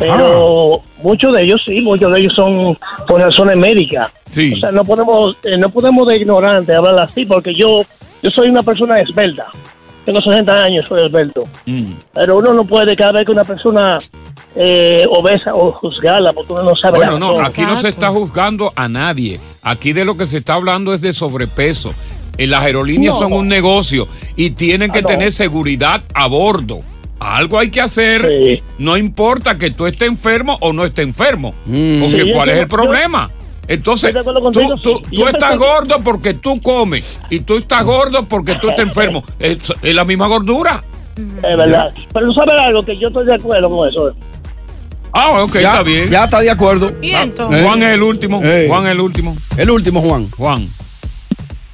Pero 0.00 0.82
muchos 1.02 1.32
de 1.32 1.42
ellos 1.42 1.62
sí, 1.64 1.80
muchos 1.80 2.12
de 2.12 2.20
ellos 2.20 2.34
son 2.34 2.76
por 3.06 3.20
razones 3.20 3.56
médicas. 3.56 4.10
Sí. 4.30 4.54
O 4.54 4.58
sea, 4.58 4.72
no 4.72 4.84
podemos, 4.84 5.36
eh, 5.44 5.56
no 5.56 5.68
podemos 5.68 6.08
de 6.08 6.16
ignorante 6.16 6.74
hablar 6.74 6.98
así, 6.98 7.24
porque 7.24 7.54
yo, 7.54 7.82
yo 8.22 8.30
soy 8.30 8.48
una 8.48 8.62
persona 8.62 8.98
esbelta. 8.98 9.46
Tengo 10.04 10.20
60 10.20 10.52
años, 10.52 10.86
soy 10.88 11.04
esbelto. 11.04 11.44
Mm. 11.66 11.92
Pero 12.14 12.38
uno 12.38 12.54
no 12.54 12.64
puede 12.64 12.96
cada 12.96 13.12
vez 13.12 13.26
que 13.26 13.32
una 13.32 13.44
persona 13.44 13.98
eh, 14.56 15.04
obesa 15.10 15.54
o 15.54 15.70
juzgarla, 15.72 16.32
porque 16.32 16.52
uno 16.52 16.62
no 16.62 16.76
sabe 16.76 16.98
Bueno, 16.98 17.18
no, 17.18 17.40
aquí 17.40 17.62
no 17.62 17.76
se 17.76 17.88
está 17.88 18.08
juzgando 18.08 18.72
a 18.74 18.88
nadie. 18.88 19.38
Aquí 19.62 19.92
de 19.92 20.04
lo 20.04 20.16
que 20.16 20.26
se 20.26 20.38
está 20.38 20.54
hablando 20.54 20.94
es 20.94 21.00
de 21.00 21.12
sobrepeso. 21.12 21.92
Las 22.38 22.62
aerolíneas 22.64 23.14
No. 23.14 23.20
son 23.20 23.32
un 23.32 23.48
negocio 23.48 24.06
y 24.36 24.50
tienen 24.50 24.90
que 24.92 24.98
Ah, 24.98 25.02
no. 25.02 25.08
tener 25.08 25.32
seguridad 25.32 26.02
a 26.14 26.26
bordo. 26.26 26.80
Algo 27.18 27.58
hay 27.58 27.70
que 27.70 27.80
hacer. 27.80 28.62
No 28.78 28.96
importa 28.96 29.56
que 29.56 29.70
tú 29.70 29.86
estés 29.86 30.08
enfermo 30.08 30.58
o 30.60 30.72
no 30.72 30.84
estés 30.84 31.04
enfermo. 31.06 31.54
Porque 31.64 32.22
Sí, 32.24 32.32
¿cuál 32.34 32.48
es 32.50 32.58
el 32.58 32.68
problema? 32.68 33.30
Entonces, 33.68 34.14
tú, 34.52 34.76
tú- 34.82 35.02
tú 35.12 35.26
estás 35.26 35.56
gordo 35.58 36.00
porque 36.04 36.34
tú 36.34 36.60
comes 36.60 37.18
y 37.30 37.40
tú 37.40 37.56
estás 37.56 37.82
gordo 37.84 38.24
porque 38.26 38.54
tú 38.56 38.68
estás 38.68 38.86
enfermo. 38.86 39.24
Es, 39.40 39.72
es 39.82 39.94
la 39.94 40.04
misma 40.04 40.26
gordura. 40.28 40.84
Es 41.16 41.56
verdad. 41.56 41.90
Pero 42.12 42.26
tú 42.26 42.34
sabes 42.34 42.52
algo 42.60 42.84
que 42.84 42.96
yo 42.98 43.08
estoy 43.08 43.24
de 43.24 43.34
acuerdo 43.34 43.70
con 43.70 43.88
eso. 43.88 44.12
Ah, 45.12 45.42
ok, 45.42 45.54
Ya- 45.54 45.60
está 45.70 45.82
bien. 45.82 46.10
Ya 46.10 46.24
está 46.24 46.40
de 46.40 46.50
acuerdo. 46.50 46.92
Y 47.00 47.12
Ah, 47.12 47.22
entonces. 47.22 47.62
Juan 47.64 47.82
es 47.82 47.94
el 47.94 48.02
último. 48.02 48.42
Ey. 48.44 48.68
Juan 48.68 48.84
es 48.86 48.92
el 48.92 49.00
último. 49.00 49.36
El 49.56 49.70
último, 49.70 50.00
Juan. 50.02 50.28
Juan. 50.36 50.68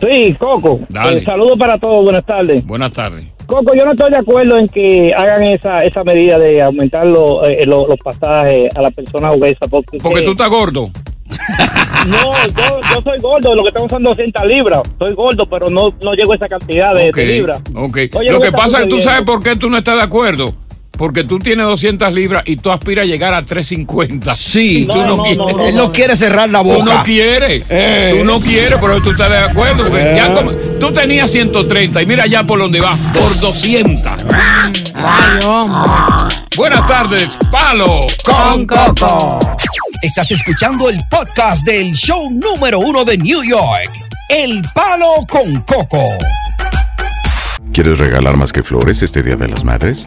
Sí, 0.02 0.34
Coco. 0.38 0.80
Dale. 0.88 1.18
Eh, 1.20 1.24
saludos 1.24 1.56
para 1.58 1.78
todos, 1.78 2.02
buenas 2.04 2.26
tardes. 2.26 2.66
Buenas 2.66 2.92
tardes. 2.92 3.24
Coco, 3.46 3.74
yo 3.74 3.84
no 3.84 3.92
estoy 3.92 4.10
de 4.10 4.18
acuerdo 4.18 4.58
en 4.58 4.66
que 4.68 5.12
hagan 5.14 5.42
esa, 5.44 5.82
esa 5.82 6.02
medida 6.04 6.38
de 6.38 6.60
aumentar 6.62 7.06
lo- 7.06 7.44
eh, 7.46 7.64
lo- 7.66 7.86
los 7.86 7.98
pasajes 7.98 8.68
a 8.74 8.82
la 8.82 8.90
persona 8.90 9.30
obesa. 9.30 9.66
Porque, 9.70 9.98
Porque 9.98 10.22
tú 10.22 10.32
estás 10.32 10.48
gordo. 10.50 10.90
No, 12.06 12.32
yo, 12.48 12.80
yo 12.94 13.00
soy 13.02 13.18
gordo, 13.20 13.54
lo 13.54 13.62
que 13.62 13.70
tengo 13.70 13.88
son 13.88 14.02
200 14.02 14.44
libras. 14.46 14.80
Soy 14.98 15.14
gordo, 15.14 15.46
pero 15.48 15.70
no, 15.70 15.94
no 16.02 16.14
llego 16.14 16.32
a 16.32 16.34
esa 16.34 16.48
cantidad 16.48 16.92
de, 16.94 17.12
libras. 17.24 17.60
ok. 17.76 17.96
Oye, 18.14 18.30
Lo 18.32 18.40
¿qué 18.40 18.46
que 18.48 18.52
pasa 18.52 18.78
es 18.78 18.82
que 18.84 18.88
tú 18.90 18.98
sabes 18.98 19.22
por 19.22 19.40
qué 19.40 19.54
tú 19.54 19.70
no 19.70 19.78
estás 19.78 19.96
de 19.98 20.02
acuerdo. 20.02 20.52
Porque 21.02 21.24
tú 21.24 21.40
tienes 21.40 21.66
200 21.66 22.12
libras 22.12 22.44
y 22.46 22.54
tú 22.54 22.70
aspiras 22.70 23.02
a 23.02 23.06
llegar 23.06 23.34
a 23.34 23.42
350. 23.42 24.36
Sí. 24.36 24.86
Tú 24.88 24.98
No, 24.98 25.04
no, 25.04 25.16
no, 25.16 25.22
quieres. 25.24 25.36
no, 25.36 25.50
no, 25.50 25.64
Él 25.66 25.74
no 25.74 25.82
no. 25.86 25.92
quiere 25.92 26.14
cerrar 26.14 26.48
la 26.48 26.60
Tú 26.62 26.68
boca. 26.68 26.94
no 26.98 27.02
quieres. 27.02 27.64
Eh. 27.70 28.14
Tú 28.16 28.24
no 28.24 28.40
quieres, 28.40 28.78
pero 28.80 29.02
tú 29.02 29.10
estás 29.10 29.28
de 29.28 29.38
acuerdo. 29.38 29.82
porque 29.82 30.00
Eh. 30.00 30.14
ya 30.16 30.32
como- 30.32 30.52
tú 30.52 30.92
tenías 30.92 31.28
130 31.28 32.00
y 32.00 32.06
mira 32.06 32.24
ya 32.28 32.44
por 32.44 32.60
donde 32.60 32.80
vas, 32.80 32.96
por 33.18 33.36
200. 33.40 34.12
Ay, 34.94 35.44
hombre. 35.44 36.36
Buenas 36.56 36.86
tardes, 36.86 37.36
Palo 37.50 37.96
con 38.24 38.64
Coco. 38.64 39.40
Estás 40.04 40.30
escuchando 40.30 40.88
el 40.88 41.00
podcast 41.10 41.64
del 41.66 41.92
show 41.94 42.30
número 42.30 42.78
uno 42.78 43.04
de 43.04 43.18
New 43.18 43.42
York, 43.42 43.90
El 44.28 44.62
Palo 44.72 45.26
con 45.28 45.62
Coco. 45.62 46.10
¿Quieres 47.72 47.98
regalar 47.98 48.36
más 48.36 48.52
que 48.52 48.62
flores 48.62 49.02
este 49.02 49.24
Día 49.24 49.34
de 49.34 49.48
las 49.48 49.64
Madres? 49.64 50.06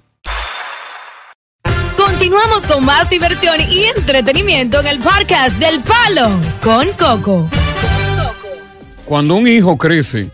Continuamos 2.21 2.67
con 2.67 2.85
más 2.85 3.09
diversión 3.09 3.55
y 3.61 3.85
entretenimiento 3.97 4.79
en 4.79 4.85
el 4.85 4.99
podcast 4.99 5.57
del 5.57 5.81
Palo 5.81 6.29
con 6.61 6.87
Coco. 6.91 7.49
Cuando 9.05 9.33
un 9.33 9.47
hijo 9.47 9.75
crece 9.75 10.29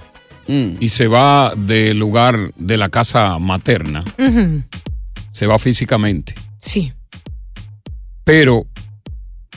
Mm. 0.50 0.76
y 0.82 0.89
se 0.89 1.08
va 1.08 1.54
del 1.56 1.97
lugar 1.97 2.52
de 2.58 2.76
la 2.76 2.89
casa 2.89 3.39
materna, 3.39 4.04
se 5.32 5.47
va 5.47 5.58
físicamente. 5.60 6.36
Sí. 6.60 6.91
Pero 8.26 8.67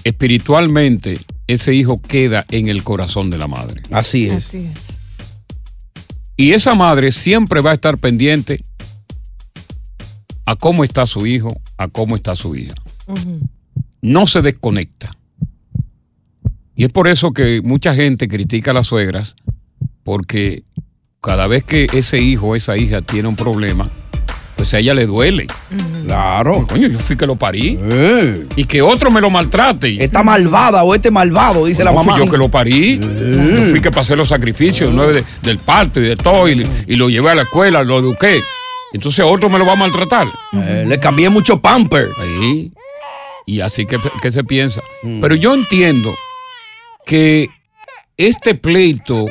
espiritualmente 0.05 1.19
ese 1.49 1.75
hijo 1.75 2.01
queda 2.01 2.47
en 2.53 2.69
el 2.69 2.85
corazón 2.85 3.31
de 3.31 3.39
la 3.39 3.49
madre. 3.49 3.83
Así 3.91 4.29
es. 4.29 4.47
Así 4.47 4.71
es. 4.73 5.01
Y 6.37 6.53
esa 6.53 6.77
madre 6.77 7.11
siempre 7.11 7.61
va 7.61 7.73
a 7.73 7.75
estar 7.75 7.99
pendiente 7.99 8.63
a 10.51 10.57
cómo 10.57 10.83
está 10.85 11.07
su 11.07 11.27
hijo, 11.27 11.61
a 11.79 11.87
cómo 11.89 12.17
está 12.17 12.35
su 12.35 12.57
hija. 12.57 12.75
No 14.03 14.27
se 14.27 14.43
desconecta. 14.43 15.13
Y 16.75 16.85
es 16.85 16.91
por 16.93 17.07
eso 17.09 17.33
que 17.33 17.61
mucha 17.63 17.95
gente 17.95 18.27
critica 18.27 18.71
a 18.73 18.75
las 18.75 18.87
suegras, 18.89 19.37
porque 20.03 20.65
cada 21.21 21.47
vez 21.47 21.63
que 21.63 21.87
ese 21.93 22.19
hijo 22.21 22.49
o 22.49 22.57
esa 22.57 22.77
hija 22.77 23.01
tiene 23.03 23.29
un 23.29 23.37
problema, 23.37 23.89
pues 24.57 24.75
a 24.75 24.79
ella 24.81 24.93
le 24.95 25.07
duele. 25.07 25.47
Claro. 26.07 26.67
Coño, 26.67 26.89
yo 26.89 26.99
fui 26.99 27.17
que 27.17 27.27
lo 27.27 27.37
parí. 27.37 27.79
Y 28.57 28.65
que 28.65 28.83
otro 28.83 29.11
me 29.11 29.21
lo 29.21 29.31
maltrate. 29.31 30.03
Esta 30.03 30.23
malvada 30.23 30.83
o 30.83 30.95
este 30.95 31.11
malvado, 31.11 31.67
dice 31.67 31.85
la 31.85 31.93
mamá. 31.93 32.13
Fui 32.13 32.25
yo 32.25 32.31
que 32.31 32.39
lo 32.39 32.49
parí. 32.51 32.99
Yo 32.99 33.65
fui 33.67 33.81
que 33.81 33.91
pasé 33.93 34.17
los 34.17 34.29
sacrificios 34.29 34.91
nueve 34.93 35.13
de- 35.13 35.25
del 35.43 35.59
parto 35.59 36.01
y 36.01 36.05
de 36.09 36.17
todo. 36.17 36.49
Y, 36.49 36.67
y 36.89 36.97
lo 36.97 37.09
llevé 37.09 37.31
a 37.31 37.35
la 37.37 37.43
escuela, 37.43 37.85
lo 37.85 37.99
eduqué. 38.01 38.41
Entonces 38.93 39.25
otro 39.27 39.49
me 39.49 39.59
lo 39.59 39.67
va 39.67 39.73
a 39.73 39.77
maltratar. 39.77 40.27
Eh, 40.53 40.85
le 40.87 40.99
cambié 40.99 41.29
mucho 41.31 41.61
pamper. 41.61 42.09
Ahí. 42.21 42.73
Y 43.47 43.61
así 43.61 43.87
que, 43.87 43.99
que 44.21 44.33
se 44.33 44.45
piensa. 44.45 44.81
Pero 45.21 45.35
yo 45.35 45.55
entiendo 45.55 46.15
que 47.07 47.49
este 48.17 48.55
pleito, 48.55 49.27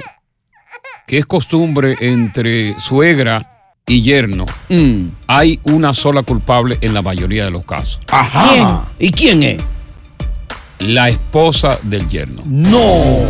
que 1.08 1.18
es 1.18 1.26
costumbre 1.26 1.96
entre 2.00 2.80
suegra 2.80 3.74
y 3.88 4.02
yerno, 4.02 4.46
hay 5.28 5.60
una 5.64 5.94
sola 5.94 6.24
culpable 6.24 6.78
en 6.82 6.94
la 6.94 7.02
mayoría 7.02 7.46
de 7.46 7.52
los 7.52 7.66
casos. 7.66 8.02
Ajá. 8.10 8.90
¿Y 8.98 9.12
quién 9.12 9.44
es? 9.44 9.62
La 10.80 11.10
esposa 11.10 11.80
del 11.84 12.08
yerno. 12.08 12.42
No. 12.46 13.26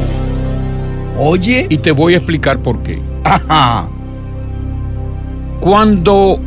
Oye. 1.18 1.68
Y 1.70 1.78
te 1.78 1.92
voy 1.92 2.14
a 2.14 2.18
explicar 2.18 2.60
por 2.60 2.82
qué. 2.84 3.02
Ajá. 3.24 3.90
Cuando 5.60 6.40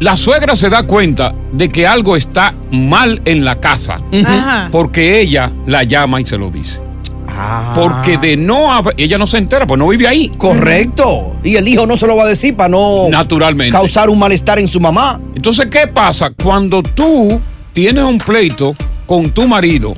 la 0.00 0.16
suegra 0.16 0.56
se 0.56 0.68
da 0.70 0.82
cuenta 0.84 1.34
de 1.52 1.68
que 1.68 1.86
algo 1.86 2.16
está 2.16 2.54
mal 2.70 3.20
en 3.24 3.44
la 3.44 3.60
casa, 3.60 4.00
Ajá. 4.24 4.68
porque 4.72 5.20
ella 5.20 5.52
la 5.66 5.82
llama 5.84 6.20
y 6.20 6.24
se 6.26 6.38
lo 6.38 6.50
dice. 6.50 6.80
Ah. 7.28 7.72
Porque 7.74 8.18
de 8.18 8.36
no 8.36 8.72
haber- 8.72 8.94
ella 8.98 9.16
no 9.16 9.26
se 9.26 9.38
entera, 9.38 9.66
pues 9.66 9.78
no 9.78 9.86
vive 9.88 10.06
ahí. 10.08 10.32
Correcto. 10.36 11.36
Y 11.44 11.56
el 11.56 11.66
hijo 11.68 11.86
no 11.86 11.96
se 11.96 12.06
lo 12.06 12.16
va 12.16 12.24
a 12.24 12.28
decir 12.28 12.56
para 12.56 12.68
no 12.70 13.08
Naturalmente. 13.08 13.72
causar 13.72 14.10
un 14.10 14.18
malestar 14.18 14.58
en 14.58 14.68
su 14.68 14.80
mamá. 14.80 15.20
Entonces, 15.34 15.66
¿qué 15.70 15.86
pasa? 15.86 16.30
Cuando 16.42 16.82
tú 16.82 17.40
tienes 17.72 18.04
un 18.04 18.18
pleito 18.18 18.74
con 19.06 19.30
tu 19.30 19.46
marido 19.46 19.94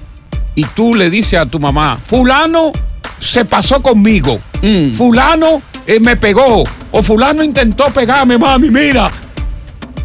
y 0.54 0.64
tú 0.64 0.94
le 0.94 1.08
dices 1.10 1.38
a 1.40 1.46
tu 1.46 1.58
mamá, 1.58 1.98
fulano 2.06 2.70
se 3.18 3.44
pasó 3.44 3.80
conmigo, 3.82 4.38
Mm. 4.62 4.92
fulano 4.94 5.62
eh, 5.86 5.98
me 6.00 6.16
pegó 6.16 6.62
o 6.92 7.02
fulano 7.02 7.42
intentó 7.42 7.87
pegarme, 7.92 8.38
mami, 8.38 8.70
mira. 8.70 9.11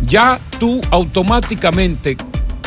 Ya 0.06 0.40
tú 0.60 0.80
automáticamente 0.90 2.18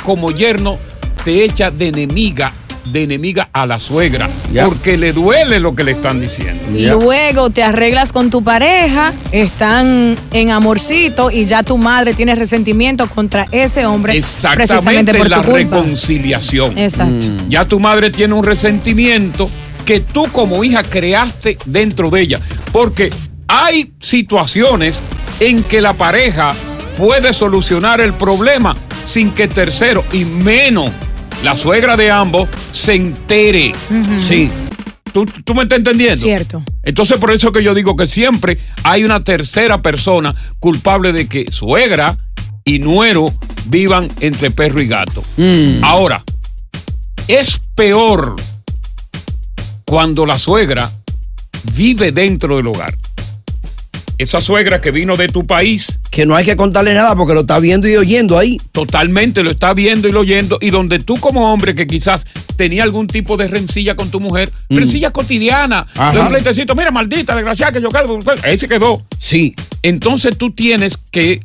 como 0.04 0.30
yerno 0.30 0.78
te 1.24 1.44
echa 1.44 1.70
de 1.70 1.88
enemiga, 1.88 2.52
de 2.92 3.02
enemiga 3.04 3.48
a 3.52 3.66
la 3.66 3.78
suegra, 3.78 4.28
porque 4.64 4.96
le 4.98 5.12
duele 5.12 5.61
lo 5.61 5.74
que 5.74 5.85
le 5.85 5.92
están 5.92 6.20
diciendo. 6.20 6.62
Luego 6.70 7.50
te 7.50 7.62
arreglas 7.62 8.12
con 8.12 8.30
tu 8.30 8.42
pareja, 8.42 9.12
están 9.33 10.16
en 10.33 10.50
amorcito 10.50 11.30
y 11.30 11.44
ya 11.44 11.62
tu 11.62 11.78
madre 11.78 12.14
tiene 12.14 12.35
resentimiento 12.35 13.06
contra 13.09 13.46
ese 13.52 13.87
hombre 13.87 14.12
precisamente 14.14 14.62
Exactamente 14.62 15.14
por 15.14 15.28
la 15.30 15.37
tu 15.37 15.50
culpa. 15.50 15.76
reconciliación. 15.76 16.78
Exacto. 16.78 17.26
Mm. 17.26 17.48
Ya 17.48 17.64
tu 17.66 17.80
madre 17.80 18.11
tiene 18.11 18.35
un 18.35 18.44
resentimiento 18.44 19.50
que 19.85 20.00
tú 20.00 20.26
como 20.33 20.62
hija 20.64 20.83
creaste 20.83 21.59
dentro 21.66 22.11
de 22.11 22.22
ella. 22.22 22.40
Porque 22.72 23.11
hay 23.50 23.92
situaciones 23.98 25.02
en 25.40 25.64
que 25.64 25.80
la 25.80 25.94
pareja 25.94 26.54
puede 26.96 27.32
solucionar 27.32 28.00
el 28.00 28.12
problema 28.12 28.76
sin 29.08 29.32
que 29.32 29.48
tercero 29.48 30.04
y 30.12 30.24
menos 30.24 30.90
la 31.42 31.56
suegra 31.56 31.96
de 31.96 32.12
ambos 32.12 32.48
se 32.70 32.94
entere. 32.94 33.72
Sí. 34.18 34.50
¿Tú, 35.12 35.24
tú 35.24 35.54
me 35.54 35.64
estás 35.64 35.78
entendiendo? 35.78 36.16
Cierto. 36.16 36.62
Entonces 36.84 37.18
por 37.18 37.32
eso 37.32 37.50
que 37.50 37.64
yo 37.64 37.74
digo 37.74 37.96
que 37.96 38.06
siempre 38.06 38.58
hay 38.84 39.02
una 39.02 39.24
tercera 39.24 39.82
persona 39.82 40.32
culpable 40.60 41.12
de 41.12 41.26
que 41.26 41.50
suegra 41.50 42.18
y 42.64 42.78
nuero 42.78 43.34
vivan 43.66 44.08
entre 44.20 44.52
perro 44.52 44.80
y 44.80 44.86
gato. 44.86 45.24
Ahora, 45.82 46.22
es 47.26 47.60
peor 47.74 48.36
cuando 49.84 50.24
la 50.24 50.38
suegra 50.38 50.92
vive 51.74 52.12
dentro 52.12 52.56
del 52.56 52.68
hogar. 52.68 52.94
Esa 54.22 54.40
suegra 54.40 54.80
que 54.80 54.90
vino 54.90 55.16
de 55.16 55.28
tu 55.28 55.44
país. 55.46 55.98
Que 56.11 56.26
no 56.26 56.37
hay 56.37 56.44
que 56.44 56.56
contarle 56.56 56.92
nada 56.94 57.16
porque 57.16 57.33
lo 57.35 57.40
está 57.40 57.59
viendo 57.59 57.88
y 57.88 57.96
oyendo 57.96 58.38
ahí. 58.38 58.61
Totalmente 58.72 59.42
lo 59.42 59.50
está 59.50 59.72
viendo 59.72 60.09
y 60.09 60.12
lo 60.12 60.20
oyendo. 60.20 60.59
Y 60.61 60.70
donde 60.70 60.98
tú 60.98 61.16
como 61.18 61.52
hombre 61.52 61.74
que 61.74 61.87
quizás 61.87 62.26
tenía 62.56 62.83
algún 62.83 63.06
tipo 63.06 63.37
de 63.37 63.48
rencilla 63.48 63.96
con 63.96 64.11
tu 64.11 64.20
mujer, 64.20 64.50
Mm. 64.68 64.76
rencilla 64.76 65.11
cotidiana, 65.11 65.87
de 66.12 66.18
un 66.20 66.28
pleitecito, 66.28 66.74
mira, 66.74 66.90
maldita, 66.90 67.35
desgraciada, 67.35 67.72
que 67.72 67.80
yo 67.80 67.88
quedo. 67.90 68.18
Ahí 68.42 68.59
se 68.59 68.68
quedó. 68.68 69.04
Sí. 69.18 69.54
Entonces 69.83 70.37
tú 70.37 70.50
tienes 70.52 70.98
que, 71.11 71.40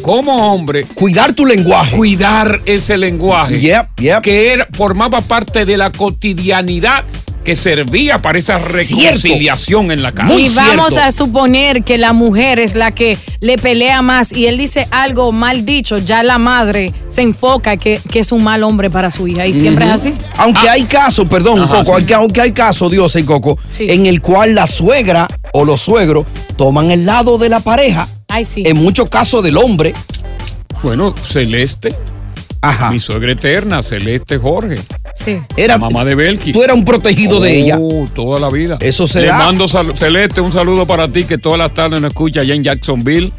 como 0.00 0.54
hombre, 0.54 0.84
cuidar 0.94 1.34
tu 1.34 1.44
lenguaje. 1.44 1.94
Cuidar 1.96 2.60
ese 2.64 2.96
lenguaje. 2.96 3.60
Yep, 3.60 4.00
yep. 4.00 4.20
Que 4.22 4.52
era, 4.54 4.68
formaba 4.72 5.20
parte 5.20 5.66
de 5.66 5.76
la 5.76 5.92
cotidianidad 5.92 7.04
que 7.46 7.54
servía 7.54 8.20
para 8.20 8.40
esa 8.40 8.58
reconciliación 8.58 9.92
en 9.92 10.02
la 10.02 10.10
casa. 10.10 10.34
y 10.34 10.48
vamos 10.48 10.96
a 10.96 11.12
suponer 11.12 11.84
que 11.84 11.96
la 11.96 12.12
mujer 12.12 12.58
es 12.58 12.74
la 12.74 12.90
que 12.90 13.16
le 13.40 13.56
pelea 13.56 14.02
más 14.02 14.32
y 14.32 14.46
él 14.46 14.58
dice 14.58 14.88
algo 14.90 15.30
mal 15.30 15.64
dicho, 15.64 15.98
ya 15.98 16.24
la 16.24 16.38
madre 16.38 16.92
se 17.06 17.22
enfoca 17.22 17.76
que, 17.76 18.00
que 18.10 18.18
es 18.18 18.32
un 18.32 18.42
mal 18.42 18.64
hombre 18.64 18.90
para 18.90 19.12
su 19.12 19.28
hija 19.28 19.46
y 19.46 19.54
siempre 19.54 19.84
es 19.86 19.92
así. 19.92 20.14
Aunque 20.38 20.68
hay 20.68 20.82
casos, 20.84 21.28
perdón, 21.28 21.60
Ajá, 21.60 21.84
Coco, 21.84 21.84
sí. 21.84 21.92
aunque, 21.98 22.14
aunque 22.14 22.40
hay 22.40 22.50
casos, 22.50 22.90
Dios 22.90 23.14
y 23.14 23.22
Coco, 23.22 23.56
Sí. 23.70 23.86
en 23.88 24.06
el 24.06 24.20
cual 24.20 24.56
la 24.56 24.66
suegra 24.66 25.28
o 25.52 25.64
los 25.64 25.80
suegros 25.82 26.26
toman 26.56 26.90
el 26.90 27.06
lado 27.06 27.38
de 27.38 27.48
la 27.48 27.60
pareja. 27.60 28.08
Ay, 28.26 28.44
sí. 28.44 28.64
En 28.66 28.76
muchos 28.76 29.08
casos 29.08 29.44
del 29.44 29.56
hombre. 29.56 29.94
Bueno, 30.82 31.14
Celeste. 31.24 31.94
Ajá. 32.62 32.90
Mi 32.90 33.00
suegra 33.00 33.32
eterna, 33.32 33.82
Celeste 33.82 34.38
Jorge. 34.38 34.78
Sí. 35.14 35.38
Era, 35.56 35.74
la 35.74 35.78
mamá 35.78 36.04
de 36.04 36.14
Belki. 36.14 36.52
Tú 36.52 36.62
eras 36.62 36.76
un 36.76 36.84
protegido 36.84 37.40
de 37.40 37.58
ella. 37.58 37.76
Oh, 37.80 38.06
toda 38.14 38.40
la 38.40 38.50
vida. 38.50 38.76
Eso 38.80 39.06
se 39.06 39.20
Le 39.22 39.26
da. 39.28 39.38
mando 39.38 39.66
Celeste 39.68 40.40
un 40.40 40.52
saludo 40.52 40.86
para 40.86 41.08
ti 41.08 41.24
que 41.24 41.38
todas 41.38 41.58
las 41.58 41.72
tardes 41.74 42.00
nos 42.00 42.10
escucha 42.10 42.40
allá 42.40 42.54
en 42.54 42.64
Jacksonville. 42.64 43.32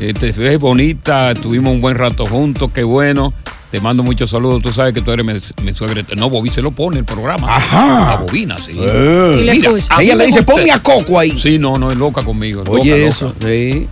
Eh, 0.00 0.12
te 0.12 0.32
ves 0.32 0.58
bonita, 0.58 1.32
tuvimos 1.34 1.72
un 1.72 1.80
buen 1.80 1.96
rato 1.96 2.26
juntos, 2.26 2.70
qué 2.74 2.84
bueno. 2.84 3.32
Te 3.70 3.80
mando 3.80 4.02
muchos 4.02 4.30
saludos. 4.30 4.62
Tú 4.62 4.72
sabes 4.72 4.92
que 4.94 5.00
tú 5.02 5.10
eres 5.10 5.24
mi, 5.26 5.32
mi 5.64 5.74
suegra. 5.74 6.00
eterna. 6.00 6.20
No, 6.20 6.30
Bobby 6.30 6.50
se 6.50 6.62
lo 6.62 6.70
pone 6.70 6.98
el 6.98 7.04
programa. 7.04 7.56
Ajá. 7.56 8.10
La 8.12 8.16
bobina, 8.22 8.56
sí. 8.58 8.72
Eh. 8.78 9.38
Y 9.40 9.44
le 9.44 9.52
escucha. 9.52 9.96
a 9.96 10.02
Ella 10.02 10.14
le 10.14 10.26
dice, 10.26 10.40
gusta- 10.40 10.52
"Ponme 10.52 10.70
a 10.70 10.78
Coco 10.82 11.18
ahí". 11.18 11.36
Sí, 11.38 11.58
no, 11.58 11.76
no, 11.78 11.90
es 11.90 11.96
loca 11.96 12.22
conmigo. 12.22 12.62
es 12.62 12.68
Oye, 12.68 12.90
loca, 12.98 13.08
eso. 13.08 13.26
loca. 13.40 13.46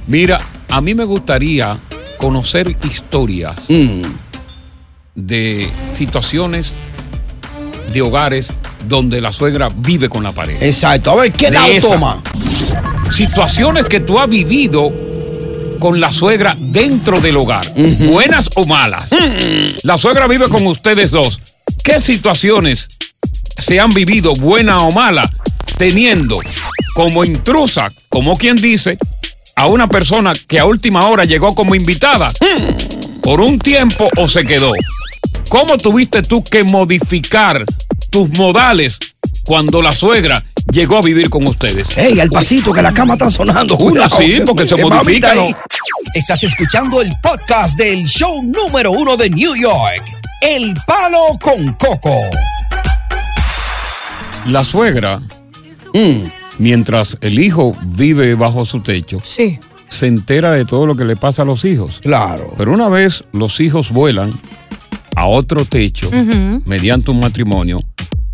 Mira, 0.06 0.38
a 0.70 0.80
mí 0.80 0.94
me 0.94 1.04
gustaría 1.04 1.76
conocer 2.18 2.74
historias 2.84 3.56
Mm. 3.68 4.02
De 5.14 5.68
situaciones 5.92 6.72
de 7.92 8.03
hogares 8.03 8.48
donde 8.88 9.20
la 9.20 9.33
suegra 9.33 9.68
vive 9.74 10.09
con 10.09 10.22
la 10.22 10.33
pareja. 10.33 10.64
Exacto. 10.64 11.11
A 11.11 11.16
ver, 11.16 11.33
¿qué 11.33 11.50
lado 11.50 11.72
toma? 11.81 12.22
Situaciones 13.11 13.85
que 13.85 14.00
tú 14.00 14.18
has 14.18 14.29
vivido 14.29 14.92
con 15.79 16.00
la 16.00 16.12
suegra 16.12 16.57
dentro 16.59 17.20
del 17.20 17.37
hogar, 17.37 17.70
buenas 18.07 18.48
o 18.57 18.64
malas. 18.66 19.09
La 19.83 19.98
suegra 19.98 20.27
vive 20.27 20.48
con 20.48 20.66
ustedes 20.66 21.11
dos. 21.11 21.40
¿Qué 21.83 22.00
situaciones 22.00 22.88
se 23.59 23.79
han 23.81 23.92
vivido, 23.92 24.35
buena 24.35 24.79
o 24.79 24.92
mala, 24.92 25.31
teniendo 25.77 26.40
como 26.94 27.24
intrusa, 27.24 27.88
como 28.09 28.37
quien 28.37 28.57
dice, 28.57 28.96
a 29.57 29.66
una 29.66 29.88
persona 29.88 30.33
que 30.48 30.59
a 30.59 30.64
última 30.64 31.07
hora 31.09 31.24
llegó 31.24 31.55
como 31.55 31.74
invitada 31.74 32.31
por 33.22 33.40
un 33.40 33.59
tiempo 33.59 34.09
o 34.16 34.29
se 34.29 34.44
quedó? 34.44 34.72
¿Cómo 35.55 35.79
tuviste 35.79 36.21
tú 36.23 36.43
que 36.43 36.64
modificar 36.64 37.64
tus 38.11 38.29
modales 38.31 38.99
cuando 39.45 39.81
la 39.81 39.93
suegra 39.93 40.45
llegó 40.73 40.99
a 40.99 41.01
vivir 41.01 41.31
con 41.31 41.47
ustedes? 41.47 41.97
Ey, 41.97 42.19
al 42.19 42.29
pasito, 42.29 42.73
que 42.73 42.83
la 42.83 42.93
cama 42.93 43.12
está 43.12 43.31
sonando. 43.31 43.77
Una 43.77 44.09
sí, 44.09 44.43
porque 44.45 44.67
se 44.67 44.75
mami 44.75 44.97
modifica. 44.97 45.33
Estás 46.12 46.43
escuchando 46.43 47.01
el 47.01 47.12
podcast 47.23 47.79
del 47.79 48.05
show 48.05 48.43
número 48.43 48.90
uno 48.90 49.17
de 49.17 49.31
New 49.31 49.55
York. 49.55 50.03
El 50.40 50.75
Palo 50.88 51.38
con 51.40 51.73
Coco. 51.75 52.19
La 54.47 54.64
suegra, 54.64 55.23
mientras 56.59 57.17
el 57.21 57.38
hijo 57.38 57.77
vive 57.81 58.35
bajo 58.35 58.64
su 58.64 58.81
techo, 58.81 59.21
sí. 59.23 59.61
se 59.88 60.09
entera 60.09 60.51
de 60.51 60.64
todo 60.64 60.85
lo 60.85 60.97
que 60.97 61.05
le 61.05 61.14
pasa 61.14 61.43
a 61.43 61.45
los 61.45 61.64
hijos. 61.64 62.01
Claro. 62.03 62.53
Pero 62.59 62.73
una 62.73 62.88
vez 62.88 63.23
los 63.31 63.61
hijos 63.61 63.93
vuelan 63.93 64.37
a 65.16 65.27
otro 65.27 65.64
techo 65.64 66.11
mediante 66.64 67.11
un 67.11 67.20
matrimonio, 67.20 67.81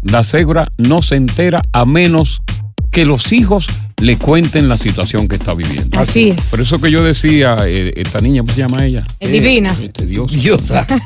la 0.02 0.24
suegra 0.24 0.72
no 0.78 1.02
se 1.02 1.16
entera 1.16 1.62
a 1.72 1.84
menos 1.84 2.42
que 2.90 3.04
los 3.04 3.32
hijos 3.32 3.68
le 4.00 4.16
cuenten 4.16 4.68
la 4.68 4.78
situación 4.78 5.28
que 5.28 5.36
está 5.36 5.54
viviendo. 5.54 5.98
Así 5.98 6.30
es. 6.30 6.50
Por 6.50 6.60
eso 6.60 6.80
que 6.80 6.90
yo 6.90 7.04
decía, 7.04 7.56
eh, 7.66 7.92
esta 7.96 8.20
niña, 8.20 8.42
¿cómo 8.42 8.52
se 8.52 8.60
llama 8.60 8.84
ella? 8.84 9.06
Es 9.20 9.30
divina. 9.30 9.76
Este 9.80 10.06
Dios. 10.06 10.30
Diosa. 10.32 10.86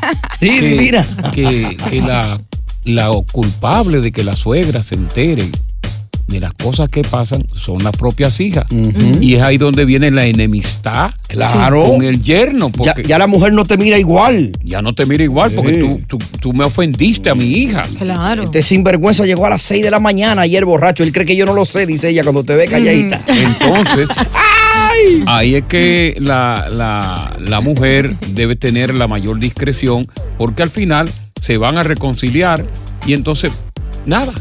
Sí, 0.40 0.50
que, 0.60 0.68
divina. 0.68 1.06
Que, 1.32 1.76
que 1.88 2.02
la, 2.02 2.38
la 2.84 3.08
culpable 3.32 4.00
de 4.00 4.12
que 4.12 4.24
la 4.24 4.36
suegra 4.36 4.82
se 4.82 4.94
entere 4.94 5.48
de 6.26 6.40
las 6.40 6.52
cosas 6.52 6.88
que 6.88 7.02
pasan 7.02 7.44
son 7.54 7.84
las 7.84 7.92
propias 7.96 8.40
hijas. 8.40 8.64
Y 9.20 9.34
es 9.34 9.42
ahí 9.42 9.58
donde 9.58 9.84
viene 9.84 10.10
la 10.10 10.26
enemistad 10.26 11.10
Claro. 11.28 11.84
con 11.84 12.02
el 12.02 12.22
yerno. 12.22 12.70
Ya, 12.70 12.92
Porque 12.94 13.02
ya 13.08 13.18
la 13.18 13.26
mujer 13.26 13.52
no 13.52 13.64
te 13.64 13.76
mira 13.76 13.98
igual. 13.98 14.52
ya 14.64 14.80
no 14.82 14.94
te 14.94 15.04
mira 15.06 15.22
igual 15.24 15.52
porque 15.52 15.74
tú, 15.78 16.00
tú, 16.06 16.18
tú 16.40 16.52
me 16.52 16.64
ofendiste 16.64 17.28
a 17.30 17.34
mi 17.34 17.46
hija. 17.48 17.84
Claro. 17.98 18.44
Este 18.44 18.62
sinvergüenza 18.62 19.24
llegó 19.26 19.46
a 19.46 19.50
las 19.50 19.62
6 19.62 19.82
de 19.82 19.90
la 19.90 20.00
mañana 20.00 20.42
ayer 20.42 20.64
borracho. 20.64 21.02
Él 21.02 21.12
cree 21.12 21.26
que 21.26 21.36
yo 21.36 21.44
no 21.46 21.52
lo 21.52 21.64
sé, 21.64 21.86
dice 21.86 22.08
ella, 22.10 22.22
cuando 22.22 22.42
te 22.44 22.54
ve 22.56 22.66
calladita. 22.66 23.20
Entonces, 23.28 24.08
Ahí 25.26 25.56
es 25.56 25.64
que 25.64 26.14
la, 26.18 26.68
la, 26.70 27.30
la 27.40 27.60
mujer 27.60 28.16
debe 28.28 28.56
tener 28.56 28.94
la 28.94 29.06
mayor 29.08 29.38
discreción 29.38 30.08
porque 30.38 30.62
al 30.62 30.70
final 30.70 31.10
se 31.40 31.58
van 31.58 31.78
a 31.78 31.82
reconciliar 31.82 32.64
y 33.06 33.12
entonces, 33.12 33.52
nada. 34.06 34.32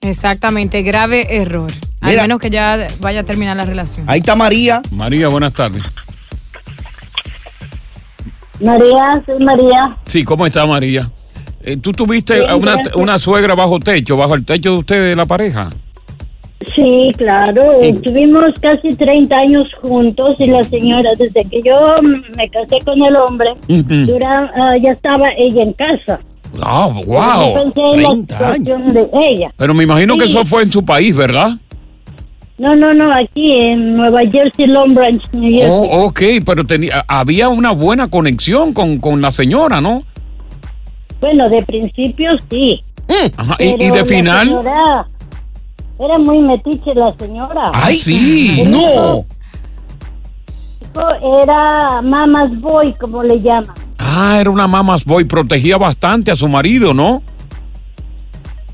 Exactamente, 0.00 0.82
grave 0.82 1.36
error. 1.36 1.70
Al 2.00 2.10
Mira. 2.10 2.22
menos 2.22 2.38
que 2.40 2.48
ya 2.50 2.88
vaya 3.00 3.20
a 3.20 3.24
terminar 3.24 3.56
la 3.56 3.64
relación. 3.64 4.08
Ahí 4.08 4.20
está 4.20 4.34
María. 4.34 4.80
María, 4.90 5.28
buenas 5.28 5.52
tardes. 5.52 5.82
María, 8.60 9.22
soy 9.26 9.42
María. 9.44 9.96
Sí, 10.06 10.24
¿cómo 10.24 10.46
está 10.46 10.64
María? 10.66 11.10
Eh, 11.62 11.76
¿Tú 11.76 11.92
tuviste 11.92 12.38
Bien, 12.38 12.54
una, 12.54 12.72
gracias. 12.76 12.96
una 12.96 13.18
suegra 13.18 13.54
bajo 13.54 13.78
techo, 13.78 14.16
bajo 14.16 14.34
el 14.34 14.44
techo 14.46 14.72
de 14.72 14.78
ustedes, 14.78 15.04
de 15.10 15.16
la 15.16 15.26
pareja? 15.26 15.68
Sí, 16.74 17.10
claro. 17.16 17.60
Tuvimos 18.02 18.52
casi 18.60 18.94
30 18.94 19.34
años 19.36 19.66
juntos 19.82 20.36
y 20.38 20.46
la 20.46 20.62
señora, 20.64 21.10
desde 21.18 21.44
que 21.50 21.60
yo 21.64 21.72
me 22.36 22.48
casé 22.50 22.78
con 22.84 23.02
el 23.02 23.16
hombre, 23.16 23.50
Ujú. 23.68 23.82
dura- 24.06 24.50
ah, 24.56 24.74
ya 24.82 24.92
estaba 24.92 25.28
ella 25.38 25.62
en 25.62 25.72
casa. 25.74 26.20
Ah, 26.62 26.90
Yo 26.94 27.04
wow. 27.06 27.58
en 27.58 28.02
la 28.02 28.08
30 28.10 28.38
años. 28.38 28.58
situación 28.58 28.88
de 28.88 29.08
ella. 29.28 29.52
Pero 29.56 29.74
me 29.74 29.84
imagino 29.84 30.16
que 30.16 30.24
eso 30.24 30.44
fue 30.44 30.62
en 30.62 30.72
su 30.72 30.84
país, 30.84 31.14
¿verdad? 31.14 31.52
No, 32.58 32.76
no, 32.76 32.92
no, 32.92 33.10
aquí 33.14 33.52
en 33.58 33.94
Nueva 33.94 34.20
Jersey, 34.30 34.66
Long 34.66 34.92
Branch, 34.94 35.22
New 35.32 35.50
Jersey. 35.50 35.70
Oh, 35.70 36.06
ok, 36.06 36.20
pero 36.44 36.66
tenía, 36.66 37.04
había 37.08 37.48
una 37.48 37.70
buena 37.70 38.08
conexión 38.10 38.74
con, 38.74 38.98
con 38.98 39.22
la 39.22 39.30
señora, 39.30 39.80
¿no? 39.80 40.02
Bueno, 41.20 41.48
de 41.48 41.62
principio 41.62 42.30
sí. 42.50 42.82
Ajá, 43.36 43.56
y, 43.58 43.90
de 43.90 44.04
final. 44.04 44.48
señora 44.48 45.06
Era 45.98 46.18
muy 46.18 46.38
metiche 46.38 46.94
la 46.94 47.12
señora. 47.18 47.70
¡Ay, 47.74 47.94
sí! 47.94 48.62
¡No! 48.66 49.24
Era 51.42 52.02
mama's 52.02 52.60
boy, 52.60 52.92
como 52.94 53.22
le 53.22 53.40
llaman. 53.40 53.74
Ah, 54.12 54.38
era 54.40 54.50
una 54.50 54.66
mamas 54.66 55.04
boy, 55.04 55.24
protegía 55.24 55.78
bastante 55.78 56.32
a 56.32 56.36
su 56.36 56.48
marido, 56.48 56.92
¿no? 56.92 57.22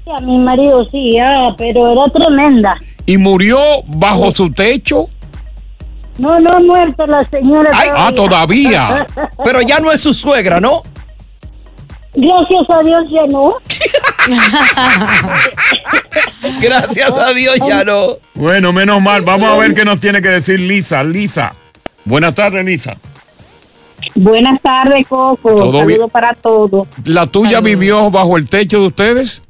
Sí, 0.03 0.11
a 0.11 0.21
mi 0.23 0.39
marido 0.39 0.87
sí, 0.89 1.19
ah, 1.19 1.55
pero 1.59 1.93
era 1.93 2.05
tremenda. 2.11 2.75
Y 3.05 3.19
murió 3.19 3.59
bajo 3.87 4.31
su 4.31 4.51
techo. 4.51 5.11
No, 6.17 6.41
no 6.41 6.53
ha 6.57 6.61
muerto 6.61 7.07
la 7.07 7.23
señora. 7.27 7.71
ah, 7.75 8.11
todavía. 8.17 9.07
Pero 9.45 9.61
ya 9.61 9.79
no 9.81 9.93
es 9.93 10.01
su 10.01 10.15
suegra, 10.15 10.61
¿no? 10.61 10.83
Gracias 12.15 12.71
a 12.71 12.81
Dios 12.83 13.11
ya 13.11 13.27
no. 13.27 13.57
Gracias 16.63 17.15
a 17.15 17.35
Dios 17.35 17.59
ya 17.69 17.85
no. 17.85 18.17
Bueno, 18.35 18.73
menos 18.73 19.03
mal. 19.03 19.21
Vamos 19.21 19.51
a 19.51 19.57
ver 19.57 19.75
qué 19.75 19.85
nos 19.85 20.01
tiene 20.01 20.23
que 20.23 20.29
decir 20.29 20.59
Lisa. 20.59 21.05
Lisa. 21.05 21.53
Buenas 22.07 22.35
tardes, 22.35 22.65
Lisa. 22.65 22.97
Buenas 24.17 24.61
tardes, 24.61 25.07
Coco. 25.07 25.55
¿Todo 25.55 25.73
Saludos 25.73 26.11
para 26.11 26.35
todos. 26.35 26.87
¿La 27.05 27.27
tuya 27.27 27.61
vivió 27.61 28.11
bajo 28.11 28.37
el 28.37 28.49
techo 28.49 28.81
de 28.81 28.87
ustedes? 28.87 29.43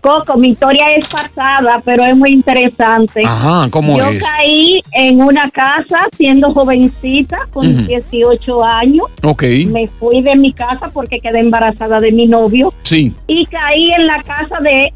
Coco, 0.00 0.36
mi 0.36 0.48
historia 0.48 0.84
es 0.96 1.08
pasada, 1.08 1.80
pero 1.82 2.04
es 2.04 2.14
muy 2.14 2.30
interesante. 2.30 3.22
Ajá, 3.24 3.68
¿cómo 3.70 3.96
Yo 3.96 4.04
es? 4.10 4.22
caí 4.22 4.82
en 4.92 5.22
una 5.22 5.50
casa 5.50 5.98
siendo 6.14 6.52
jovencita, 6.52 7.38
con 7.50 7.66
Ujú. 7.72 7.86
18 7.86 8.64
años. 8.64 9.06
Ok. 9.22 9.42
Me 9.68 9.88
fui 9.88 10.20
de 10.20 10.36
mi 10.36 10.52
casa 10.52 10.90
porque 10.92 11.20
quedé 11.20 11.40
embarazada 11.40 12.00
de 12.00 12.12
mi 12.12 12.26
novio 12.26 12.72
Sí. 12.82 13.14
y 13.26 13.46
caí 13.46 13.90
en 13.92 14.06
la 14.06 14.22
casa 14.22 14.58
de, 14.60 14.92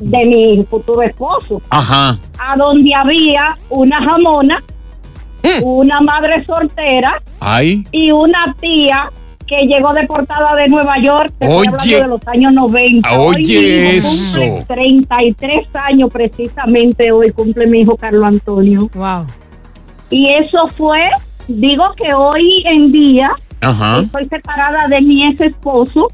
de 0.00 0.24
mi 0.26 0.64
futuro 0.64 1.02
esposo, 1.02 1.62
Ajá. 1.70 2.18
a 2.38 2.56
donde 2.56 2.92
había 2.94 3.56
una 3.70 4.02
jamona, 4.02 4.60
una 5.62 6.00
madre 6.00 6.44
soltera 6.44 7.22
y 7.92 8.10
una 8.10 8.54
tía 8.60 9.10
que 9.46 9.62
llegó 9.62 9.92
deportada 9.92 10.56
de 10.56 10.66
Nueva 10.68 10.94
York, 11.00 11.32
Oye. 11.40 11.68
hablando 11.68 11.84
de 12.02 12.08
los 12.08 12.28
años 12.28 12.52
90. 12.52 13.18
Oye, 13.20 13.58
Hoy 13.58 13.96
eso. 13.98 14.64
33 14.66 15.68
años 15.74 16.10
precisamente 16.12 17.12
hoy 17.12 17.30
cumple 17.30 17.66
mi 17.68 17.80
hijo 17.82 17.96
Carlos 17.96 18.24
Antonio. 18.24 18.90
Wow. 18.94 19.24
Y 20.10 20.28
eso 20.32 20.66
fue, 20.68 21.08
digo 21.46 21.84
que 21.96 22.12
hoy 22.12 22.64
en 22.66 22.90
día 22.90 23.30
Ajá. 23.60 24.00
estoy 24.00 24.26
separada 24.28 24.88
de 24.88 25.00
mi 25.00 25.24
ex 25.28 25.40
esposo 25.40 26.08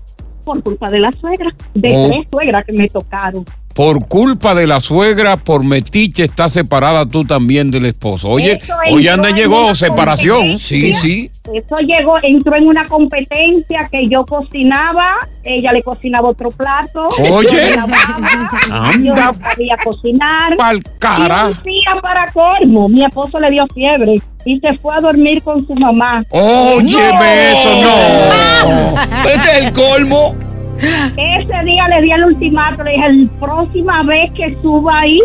por 0.44 0.62
culpa 0.62 0.90
de 0.90 0.98
la 0.98 1.12
suegra, 1.12 1.50
de 1.72 1.94
Oh. 1.96 2.08
tres 2.08 2.26
suegras 2.30 2.64
que 2.66 2.72
me 2.72 2.88
tocaron. 2.88 3.44
Por 3.74 4.06
culpa 4.06 4.54
de 4.54 4.66
la 4.66 4.80
suegra, 4.80 5.36
por 5.38 5.64
metiche, 5.64 6.24
está 6.24 6.48
separada 6.48 7.06
tú 7.06 7.24
también 7.24 7.70
del 7.70 7.86
esposo. 7.86 8.28
Oye, 8.28 8.60
hoy 8.90 9.08
anda 9.08 9.30
llegó 9.30 9.74
separación. 9.74 10.58
competencia. 10.58 11.30
Eso 11.54 11.78
llegó, 11.78 12.16
entró 12.22 12.54
en 12.56 12.68
una 12.68 12.84
competencia 12.86 13.88
que 13.90 14.06
yo 14.08 14.24
cocinaba, 14.24 15.16
ella 15.42 15.72
le 15.72 15.82
cocinaba 15.82 16.28
otro 16.28 16.50
plato. 16.50 17.08
Oye. 17.32 17.70
yo 17.74 18.74
Anda 18.74 19.32
no 19.32 19.34
sabía 19.34 19.76
cocinar. 19.82 20.56
pa'l 20.56 20.82
cara. 20.98 21.50
Y 21.50 21.56
un 21.56 21.62
día 21.64 22.00
para 22.00 22.30
colmo, 22.32 22.88
mi 22.88 23.04
esposo 23.04 23.40
le 23.40 23.50
dio 23.50 23.66
fiebre 23.74 24.14
y 24.44 24.60
se 24.60 24.74
fue 24.78 24.94
a 24.94 25.00
dormir 25.00 25.42
con 25.42 25.66
su 25.66 25.74
mamá. 25.74 26.24
Óyeme 26.30 27.52
eso, 27.52 27.82
no. 27.82 29.28
Este 29.30 29.50
es 29.58 29.64
el 29.64 29.72
colmo. 29.72 30.51
Ese 30.82 31.64
día 31.64 31.88
le 31.88 32.02
di 32.02 32.10
el 32.10 32.24
ultimato, 32.24 32.82
le 32.82 32.90
dije, 32.92 33.12
la 33.12 33.40
próxima 33.40 34.02
vez 34.02 34.30
que 34.36 34.56
suba 34.62 35.00
ahí, 35.00 35.18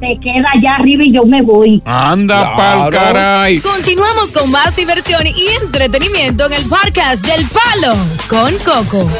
te 0.00 0.18
queda 0.22 0.44
allá 0.54 0.74
arriba 0.78 1.02
y 1.04 1.14
yo 1.14 1.24
me 1.24 1.40
voy. 1.40 1.82
Anda 1.86 2.54
pa'l 2.54 2.90
caray. 2.90 3.60
Continuamos 3.60 4.30
con 4.30 4.50
más 4.50 4.76
diversión 4.76 5.26
y 5.26 5.34
entretenimiento 5.62 6.44
en 6.46 6.52
el 6.52 6.64
podcast 6.68 7.24
del 7.24 7.46
Palo 7.48 7.94
con 8.28 8.54
Coco. 8.58 9.10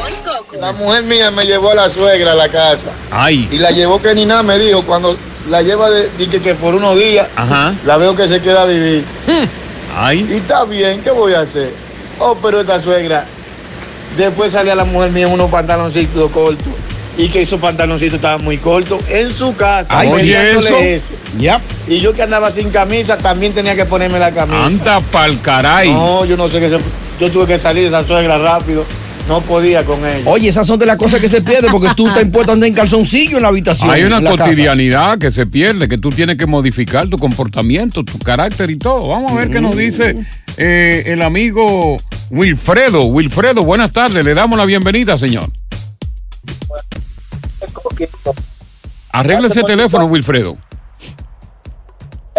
La 0.59 0.71
mujer 0.73 1.03
mía 1.05 1.31
me 1.31 1.45
llevó 1.45 1.71
a 1.71 1.75
la 1.75 1.89
suegra 1.89 2.33
a 2.33 2.35
la 2.35 2.49
casa. 2.49 2.91
Ay. 3.11 3.47
Y 3.51 3.57
la 3.57 3.71
llevó 3.71 3.99
que 3.99 4.13
ni 4.13 4.25
nada 4.25 4.43
me 4.43 4.59
dijo 4.59 4.83
cuando 4.83 5.17
la 5.49 5.63
lleva 5.63 5.89
de, 5.89 6.09
que, 6.29 6.39
que 6.39 6.53
por 6.53 6.75
unos 6.75 6.95
días, 6.95 7.27
Ajá. 7.35 7.73
la 7.85 7.97
veo 7.97 8.15
que 8.15 8.27
se 8.27 8.39
queda 8.41 8.61
a 8.61 8.65
vivir. 8.65 9.03
Ay. 9.95 10.27
Y 10.29 10.33
está 10.35 10.63
bien, 10.65 11.01
¿qué 11.01 11.09
voy 11.09 11.33
a 11.33 11.39
hacer? 11.39 11.73
Oh, 12.19 12.37
pero 12.41 12.61
esta 12.61 12.79
suegra, 12.81 13.25
después 14.15 14.51
salía 14.51 14.75
la 14.75 14.85
mujer 14.85 15.11
mía 15.11 15.27
en 15.27 15.33
unos 15.33 15.49
pantaloncitos 15.49 16.31
cortos. 16.31 16.73
Y 17.17 17.29
que 17.29 17.41
esos 17.41 17.59
pantaloncitos 17.59 18.17
estaban 18.17 18.43
muy 18.43 18.59
cortos 18.59 19.01
en 19.09 19.33
su 19.33 19.55
casa. 19.55 19.87
Ay, 19.89 20.09
sí, 20.19 20.33
eso. 20.33 20.77
eso. 20.77 21.05
Y 21.87 21.99
yo 21.99 22.13
que 22.13 22.21
andaba 22.21 22.51
sin 22.51 22.69
camisa, 22.69 23.17
también 23.17 23.53
tenía 23.53 23.75
que 23.75 23.85
ponerme 23.85 24.19
la 24.19 24.31
camisa. 24.31 24.65
Anda 24.65 24.99
pa'l 24.99 25.41
caray. 25.41 25.91
No, 25.91 26.25
yo 26.25 26.37
no 26.37 26.47
sé 26.47 26.59
qué 26.59 26.69
se... 26.69 26.77
Yo 27.19 27.31
tuve 27.31 27.47
que 27.47 27.57
salir 27.57 27.83
de 27.83 27.87
esa 27.89 28.05
suegra 28.05 28.37
rápido. 28.37 28.85
No 29.27 29.41
podía 29.41 29.83
con 29.83 30.05
ella. 30.05 30.29
Oye, 30.29 30.47
esas 30.47 30.65
son 30.65 30.79
de 30.79 30.85
las 30.85 30.95
cosas 30.95 31.19
que 31.19 31.27
se 31.27 31.41
pierden 31.41 31.69
porque 31.69 31.89
tú 31.95 32.07
estás 32.07 32.23
impuesto 32.23 32.51
a 32.51 32.53
andar 32.53 32.67
en 32.69 32.73
calzoncillo 32.73 33.37
en 33.37 33.43
la 33.43 33.49
habitación. 33.49 33.91
Hay 33.91 34.03
una 34.03 34.21
casa. 34.21 34.37
cotidianidad 34.45 35.17
que 35.17 35.31
se 35.31 35.45
pierde, 35.45 35.89
que 35.89 35.97
tú 35.97 36.11
tienes 36.11 36.37
que 36.37 36.45
modificar 36.45 37.09
tu 37.09 37.17
comportamiento, 37.17 38.03
tu 38.05 38.19
carácter 38.19 38.69
y 38.69 38.77
todo. 38.77 39.07
Vamos 39.09 39.33
a 39.33 39.35
ver 39.35 39.49
qué 39.49 39.59
nos 39.59 39.75
dice 39.75 40.15
eh, 40.55 41.03
el 41.07 41.21
amigo 41.21 41.97
Wilfredo. 42.29 43.03
Wilfredo, 43.05 43.63
buenas 43.63 43.91
tardes. 43.91 44.23
Le 44.23 44.33
damos 44.33 44.57
la 44.57 44.65
bienvenida, 44.65 45.17
señor. 45.17 45.49
Arregle 49.11 49.47
ese 49.47 49.63
teléfono, 49.63 50.05
Wilfredo. 50.05 50.57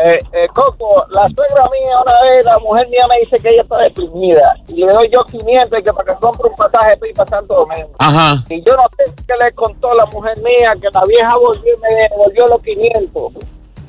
Eh, 0.04 0.18
eh, 0.32 0.46
Coco, 0.54 1.04
la 1.10 1.28
suegra 1.28 1.68
mía 1.70 1.96
una 2.04 2.22
vez, 2.22 2.46
la 2.46 2.58
mujer 2.60 2.88
mía 2.88 3.04
me 3.08 3.18
dice 3.20 3.36
que 3.36 3.48
ella 3.48 3.62
está 3.62 3.78
deprimida 3.78 4.54
y 4.68 4.74
le 4.74 4.92
doy 4.92 5.10
yo 5.12 5.24
500 5.24 5.78
y 5.78 5.82
que 5.82 5.92
para 5.92 6.14
que 6.14 6.20
compre 6.20 6.48
un 6.48 6.54
pasaje 6.54 6.96
para 6.96 7.08
ir 7.08 7.16
para 7.16 7.30
Santo 7.30 7.54
Domingo. 7.54 7.90
Ajá. 7.98 8.44
Y 8.48 8.62
yo 8.62 8.76
no 8.76 8.84
sé 8.96 9.12
qué 9.26 9.34
le 9.42 9.52
contó 9.52 9.92
la 9.94 10.06
mujer 10.06 10.36
mía 10.38 10.76
que 10.80 10.88
la 10.92 11.02
vieja 11.04 11.36
volvió 11.36 11.74
y 11.74 11.80
me 11.80 11.88
devolvió 11.94 12.46
los 12.46 12.62
500. 12.62 13.32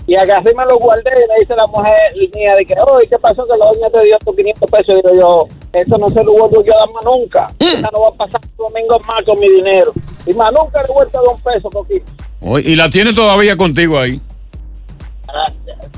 Y 0.08 0.16
agarré 0.16 0.52
me 0.56 0.66
lo 0.66 0.80
guardé 0.80 1.12
y 1.12 1.30
me 1.30 1.40
dice 1.40 1.56
la 1.56 1.68
mujer 1.68 1.94
mía 2.34 2.54
de 2.58 2.66
que, 2.66 2.74
oye, 2.92 3.08
¿qué 3.08 3.20
pasó 3.20 3.46
que 3.46 3.56
la 3.56 3.66
doña 3.68 3.90
te 3.92 4.04
dio 4.06 4.18
estos 4.18 4.36
500 4.36 4.72
pesos? 4.72 4.90
Y 4.90 4.96
digo 4.96 5.12
yo, 5.14 5.48
eso 5.74 5.98
no 6.00 6.10
se 6.10 6.24
lo 6.24 6.32
vuelvo 6.32 6.64
yo 6.64 6.74
a 6.74 6.80
dar 6.80 6.90
más 6.92 7.06
nunca. 7.06 7.48
Esa 7.60 7.90
no 7.94 8.02
va 8.02 8.08
a 8.08 8.14
pasar 8.14 8.42
domingo 8.58 9.00
más 9.06 9.24
con 9.24 9.40
mi 9.40 9.48
dinero. 9.48 9.94
Y 10.26 10.34
más 10.34 10.52
nunca 10.52 10.82
le 10.82 10.90
he 10.90 10.94
vuelto 10.96 11.20
a 11.20 11.22
dar 11.22 11.36
un 11.36 11.42
peso, 11.42 11.70
Coquito. 11.70 12.12
Y 12.68 12.76
la 12.76 12.90
tiene 12.90 13.14
todavía 13.14 13.56
contigo 13.56 14.00
ahí. 14.00 14.20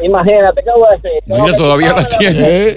Imagínate, 0.04 0.62
¿qué 0.64 0.72
voy 0.76 0.88
a 0.90 0.96
decir? 0.96 1.46
Que 1.52 1.58
todavía 1.58 1.94
la 1.94 2.04
quitarme 2.06 2.34
tiene. 2.34 2.76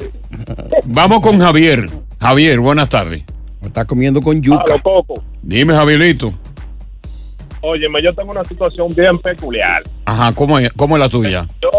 Vamos 0.85 1.21
con 1.21 1.39
Javier. 1.41 1.89
Javier, 2.21 2.61
buenas 2.61 2.89
tardes. 2.89 3.25
Está 3.63 3.85
comiendo 3.85 4.21
con 4.21 4.43
yuca. 4.43 4.79
Coco. 4.83 5.23
Dime, 5.43 5.75
Javierito. 5.75 6.33
Óyeme, 7.63 8.03
yo 8.03 8.15
tengo 8.15 8.31
una 8.31 8.45
situación 8.45 8.89
bien 8.95 9.19
peculiar. 9.19 9.83
Ajá, 10.05 10.33
¿cómo 10.35 10.59
es, 10.59 10.71
cómo 10.75 10.97
es 10.97 11.01
la 11.01 11.09
tuya? 11.09 11.47
Yo, 11.63 11.71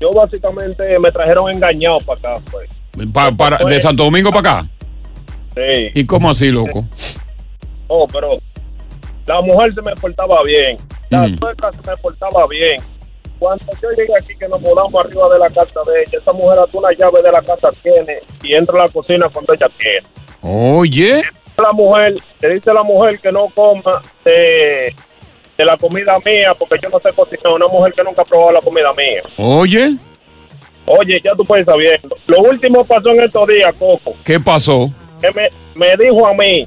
yo 0.00 0.10
básicamente 0.12 0.96
me 1.00 1.10
trajeron 1.10 1.50
engañado 1.52 1.98
para 2.06 2.34
acá, 2.34 2.42
pues. 2.50 2.70
Pa- 3.12 3.32
para, 3.32 3.56
¿De 3.58 3.80
Santo 3.80 4.04
Domingo 4.04 4.30
para 4.30 4.58
acá? 4.60 4.68
Sí. 5.54 5.90
¿Y 5.94 6.04
cómo 6.06 6.30
así, 6.30 6.50
loco? 6.52 6.84
Oh, 7.88 8.06
pero 8.06 8.38
la 9.26 9.40
mujer 9.42 9.74
se 9.74 9.82
me 9.82 9.92
portaba 9.96 10.36
bien. 10.46 10.76
La 11.08 11.26
Mm. 11.26 11.36
suegra 11.38 11.72
se 11.72 11.90
me 11.90 11.96
portaba 11.96 12.46
bien. 12.46 12.80
Cuando 13.40 13.64
yo 13.82 13.90
llegué 13.96 14.12
aquí, 14.16 14.36
que 14.36 14.46
nos 14.46 14.60
mudamos 14.60 14.94
arriba 14.94 15.28
de 15.30 15.38
la 15.38 15.48
casa 15.48 15.80
de 15.86 16.02
ella, 16.02 16.18
esa 16.20 16.32
mujer 16.32 16.58
hasta 16.60 16.78
una 16.78 16.92
llave 16.92 17.22
de 17.22 17.32
la 17.32 17.42
casa 17.42 17.70
tiene 17.82 18.18
y 18.42 18.54
entra 18.54 18.78
a 18.78 18.86
la 18.86 18.92
cocina 18.92 19.28
cuando 19.28 19.54
ella 19.54 19.66
quiere. 19.76 20.06
Oye. 20.42 21.22
La 21.56 21.72
mujer, 21.72 22.14
le 22.40 22.54
dice 22.54 22.70
a 22.70 22.74
la 22.74 22.82
mujer 22.82 23.18
que 23.18 23.32
no 23.32 23.48
coma 23.48 24.00
de, 24.24 24.94
de 25.58 25.64
la 25.64 25.76
comida 25.76 26.16
mía 26.24 26.54
porque 26.58 26.78
yo 26.82 26.88
no 26.90 27.00
sé 27.00 27.12
cocinar. 27.12 27.54
Una 27.54 27.66
mujer 27.66 27.92
que 27.94 28.04
nunca 28.04 28.22
ha 28.22 28.24
probado 28.24 28.52
la 28.52 28.60
comida 28.60 28.92
mía. 28.92 29.22
Oye, 29.36 29.96
Oye, 30.86 31.20
ya 31.22 31.32
tú 31.34 31.44
puedes 31.44 31.66
sabiendo. 31.66 32.16
Lo 32.26 32.40
último 32.40 32.84
pasó 32.84 33.10
en 33.10 33.20
estos 33.20 33.46
días, 33.48 33.74
Coco. 33.78 34.14
¿qué 34.24 34.40
pasó? 34.40 34.90
que 35.20 35.30
me, 35.32 35.48
me 35.74 35.96
dijo 36.02 36.26
a 36.26 36.34
mí 36.34 36.66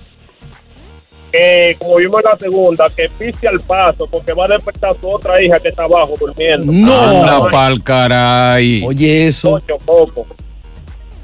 que 1.34 1.76
como 1.80 1.96
vimos 1.96 2.24
en 2.24 2.30
la 2.32 2.38
segunda, 2.38 2.86
que 2.96 3.10
pise 3.10 3.48
al 3.48 3.60
paso 3.60 4.06
porque 4.06 4.34
va 4.34 4.46
a 4.46 4.50
despertar 4.50 4.91
a 4.91 4.93
su 4.93 5.10
otra 5.10 5.41
hija 5.41 5.60
que 5.60 5.69
está 5.69 5.84
abajo 5.84 6.13
durmiendo. 6.19 6.72
Anda 6.72 7.50
pa'l 7.50 7.84
caray. 7.84 8.84
Oye, 8.86 9.28
eso. 9.28 9.54
Ocho. 9.54 9.78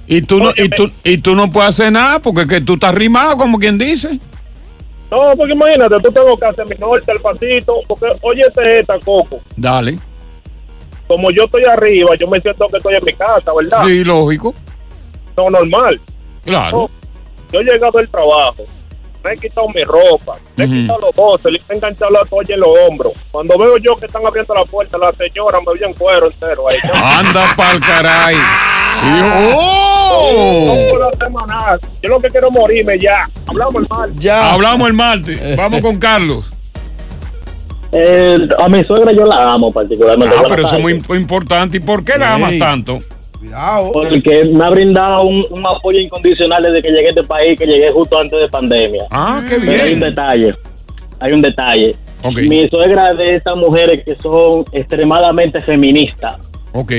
Y 0.07 0.23
tú, 0.23 0.39
no, 0.39 0.49
y, 0.55 0.67
tú, 0.69 0.89
y 1.03 1.19
tú 1.19 1.35
no 1.35 1.51
puedes 1.51 1.69
hacer 1.69 1.91
nada 1.91 2.17
porque 2.17 2.47
que 2.47 2.59
tú 2.59 2.73
estás 2.73 2.95
rimado, 2.95 3.37
como 3.37 3.59
quien 3.59 3.77
dice. 3.77 4.19
No, 5.11 5.35
porque 5.37 5.53
imagínate, 5.53 5.95
tú 6.01 6.11
tengo 6.11 6.35
que 6.35 6.45
hacer 6.45 6.65
mi 6.65 6.75
norte 6.75 7.11
al 7.11 7.19
pasito, 7.19 7.81
porque 7.87 8.07
oye, 8.23 8.41
este 8.47 8.71
es 8.71 8.77
esta, 8.79 8.99
Coco. 8.99 9.39
Dale. 9.55 9.99
Como 11.07 11.29
yo 11.29 11.43
estoy 11.43 11.63
arriba, 11.65 12.15
yo 12.19 12.27
me 12.27 12.41
siento 12.41 12.65
que 12.67 12.77
estoy 12.77 12.95
en 12.95 13.05
mi 13.05 13.13
casa, 13.13 13.51
¿verdad? 13.55 13.85
Sí, 13.85 14.03
lógico. 14.03 14.55
No, 15.37 15.51
normal. 15.51 15.99
Claro. 16.43 16.89
Yo 17.51 17.59
he 17.59 17.63
llegado 17.63 17.91
del 17.99 18.09
trabajo, 18.09 18.65
me 19.23 19.31
he 19.31 19.35
quitado 19.35 19.67
mi 19.69 19.83
ropa, 19.83 20.37
me 20.55 20.63
he 20.65 20.67
quitado 20.67 20.99
los 20.99 21.15
bolsos, 21.15 21.51
le 21.51 21.59
he 21.69 21.73
enganchado 21.75 22.11
la 22.11 22.21
toalla 22.25 22.53
en 22.55 22.61
los 22.61 22.69
hombros. 22.87 23.13
Cuando 23.31 23.57
veo 23.57 23.77
yo 23.77 23.95
que 23.95 24.05
están 24.05 24.25
abriendo 24.25 24.53
la 24.53 24.63
puerta, 24.63 24.97
la 24.97 25.11
señora 25.13 25.59
me 25.65 25.73
vio 25.77 25.87
en 25.87 25.93
cuero 25.93 26.27
entero 26.27 26.65
ahí. 26.69 26.77
Anda 26.93 27.45
pa'l 27.55 27.79
caray. 27.81 28.35
No 29.03 29.49
¡Oh! 29.55 31.09
Yo 32.01 32.09
lo 32.09 32.19
que 32.19 32.27
quiero 32.29 32.47
es 32.49 32.53
morirme 32.53 32.97
ya. 32.99 33.29
Hablamos 33.47 33.89
mal. 33.89 34.13
Ya. 34.15 34.53
Hablamos 34.53 34.87
el 34.87 34.93
martes. 34.93 35.57
Vamos 35.57 35.81
con 35.81 35.97
Carlos. 35.99 36.51
Eh, 37.91 38.37
a 38.59 38.69
mi 38.69 38.83
suegra 38.83 39.11
yo 39.11 39.23
la 39.25 39.51
amo 39.51 39.71
particularmente. 39.71 40.35
Ah, 40.37 40.43
pero 40.47 40.65
eso 40.65 40.75
es 40.75 40.81
muy 40.81 40.93
imp- 40.93 41.15
importante. 41.15 41.77
¿Y 41.77 41.79
por 41.79 42.03
qué 42.03 42.17
la 42.17 42.35
amas 42.35 42.57
tanto? 42.59 42.99
Cuidado. 43.53 43.91
Porque 43.91 44.45
me 44.45 44.63
ha 44.63 44.69
brindado 44.69 45.23
un, 45.23 45.43
un 45.49 45.65
apoyo 45.65 45.99
incondicional 45.99 46.61
desde 46.63 46.81
que 46.81 46.89
llegué 46.89 47.07
a 47.07 47.09
este 47.09 47.23
país, 47.23 47.59
que 47.59 47.65
llegué 47.65 47.91
justo 47.91 48.19
antes 48.19 48.39
de 48.39 48.47
pandemia. 48.47 49.03
Ah, 49.09 49.41
qué 49.49 49.57
Pero 49.59 49.71
hay 49.71 49.93
un 49.93 49.99
bien. 49.99 50.09
detalle. 50.11 50.55
Hay 51.19 51.31
un 51.33 51.41
detalle. 51.41 51.95
Mi 52.47 52.67
suegra 52.67 53.11
es 53.11 53.17
de 53.17 53.35
estas 53.35 53.55
mujeres 53.55 54.03
que 54.03 54.15
son 54.15 54.65
extremadamente 54.71 55.59
feministas. 55.61 56.37
Ok. 56.73 56.91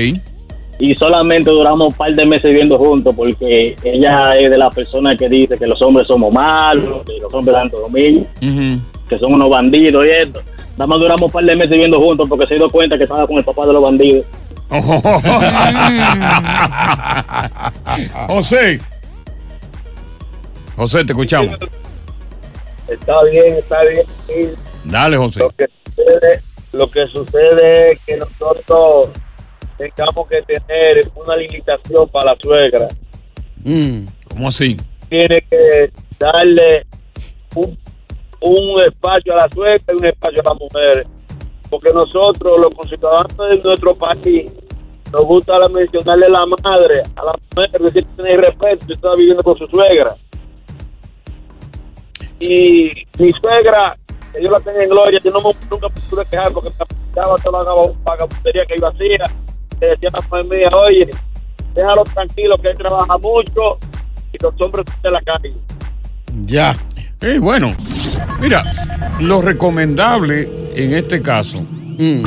Y 0.79 0.95
solamente 0.95 1.51
duramos 1.51 1.89
un 1.89 1.93
par 1.93 2.13
de 2.13 2.25
meses 2.25 2.49
viviendo 2.49 2.77
juntos 2.77 3.13
porque 3.15 3.75
ella 3.83 4.31
es 4.33 4.49
de 4.49 4.57
las 4.57 4.73
personas 4.73 5.15
que 5.15 5.29
dice 5.29 5.57
que 5.57 5.67
los 5.67 5.79
hombres 5.83 6.07
somos 6.07 6.33
malos, 6.33 7.01
que 7.05 7.19
los 7.21 7.31
hombres 7.33 7.53
dan 7.55 7.69
todo 7.69 7.81
dominio, 7.81 8.21
Ujú. 8.41 8.81
que 9.07 9.17
son 9.19 9.33
unos 9.33 9.47
bandidos 9.49 10.03
y 10.05 10.09
esto. 10.09 10.41
Nada 10.71 10.87
más 10.87 10.99
duramos 10.99 11.21
un 11.27 11.31
par 11.31 11.43
de 11.43 11.55
meses 11.55 11.71
viviendo 11.71 11.99
juntos 11.99 12.27
porque 12.27 12.47
se 12.47 12.55
dio 12.55 12.67
cuenta 12.69 12.97
que 12.97 13.03
estaba 13.03 13.27
con 13.27 13.37
el 13.37 13.43
papá 13.43 13.67
de 13.67 13.73
los 13.73 13.83
bandidos. 13.83 14.25
José. 18.27 18.79
José, 20.77 21.03
te 21.03 21.11
escuchamos. 21.11 21.57
Está 22.87 23.21
bien, 23.25 23.57
está 23.57 23.83
bien. 23.83 24.03
sí. 24.27 24.47
Dale, 24.85 25.17
José. 25.17 25.41
Lo 25.41 25.49
que 25.49 25.67
sucede, 25.85 26.39
lo 26.71 26.89
que 26.89 27.05
sucede 27.07 27.91
es 27.91 27.99
que 28.05 28.15
nosotros 28.17 29.09
tengamos 29.77 30.27
que 30.29 30.41
tener 30.43 31.11
una 31.15 31.35
limitación 31.35 32.07
para 32.09 32.31
la 32.31 32.37
suegra. 32.41 32.87
Mm. 33.63 34.05
¿Cómo 34.29 34.47
así? 34.47 34.77
Tiene 35.09 35.41
que 35.49 35.91
darle 36.17 36.85
un, 37.55 37.77
un 38.39 38.79
espacio 38.81 39.33
a 39.33 39.37
la 39.37 39.49
suegra 39.49 39.81
y 39.89 39.95
un 39.95 40.05
espacio 40.05 40.41
a 40.41 40.43
la 40.45 40.53
mujer. 40.53 41.07
Porque 41.71 41.91
nosotros, 41.93 42.59
los 42.61 42.73
conciudadanos 42.75 43.35
de 43.37 43.61
nuestro 43.63 43.95
país, 43.95 44.51
nos 45.11 45.21
gusta 45.25 45.57
la- 45.57 45.69
mencionarle 45.69 46.29
la 46.29 46.45
madre 46.45 47.01
a 47.15 47.25
la 47.25 47.33
mujer, 47.55 47.81
decir 47.81 48.05
que 48.05 48.21
tiene 48.23 48.37
respeto 48.37 48.85
y 48.87 48.93
está 48.93 49.15
viviendo 49.15 49.41
con 49.43 49.57
su 49.57 49.65
suegra. 49.67 50.15
Y 52.39 52.89
mi 53.19 53.31
suegra, 53.33 53.97
que 54.33 54.43
yo 54.43 54.49
la 54.51 54.59
tengo 54.59 54.79
en 54.79 54.89
gloria, 54.89 55.19
yo 55.23 55.31
no 55.31 55.39
me, 55.39 55.49
nunca 55.69 55.87
me 55.89 56.01
pude 56.09 56.25
quejar 56.29 56.51
porque 56.51 56.69
me 56.69 56.75
apuntaba 56.79 57.35
toda 57.37 57.63
la 57.63 57.93
vagabustería 58.03 58.65
que 58.65 58.75
yo 58.79 58.87
hacía. 58.87 59.25
Le 59.79 59.87
decía 59.87 60.09
a 60.13 60.17
la 60.17 60.27
mujer 60.27 60.45
mía, 60.45 60.69
oye, 60.77 61.09
déjalo 61.73 62.03
tranquilo 62.03 62.57
que 62.57 62.69
él 62.69 62.77
trabaja 62.77 63.17
mucho 63.17 63.77
y 64.33 64.37
los 64.43 64.53
hombres 64.61 64.85
están 64.87 65.01
de 65.03 65.11
la 65.11 65.21
calle. 65.21 65.53
Ya. 66.41 66.75
Eh, 67.21 67.37
bueno, 67.39 67.75
mira, 68.39 68.63
lo 69.19 69.41
recomendable 69.41 70.49
en 70.75 70.93
este 70.93 71.21
caso, 71.21 71.57
Mm. 71.97 72.23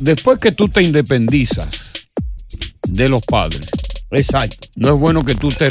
después 0.00 0.38
que 0.38 0.52
tú 0.52 0.68
te 0.68 0.82
independizas 0.82 1.68
de 2.88 3.08
los 3.08 3.22
padres, 3.22 3.66
Exacto. 4.10 4.68
no 4.76 4.94
es 4.94 4.98
bueno 4.98 5.24
que 5.24 5.34
tú 5.34 5.50
te, 5.50 5.68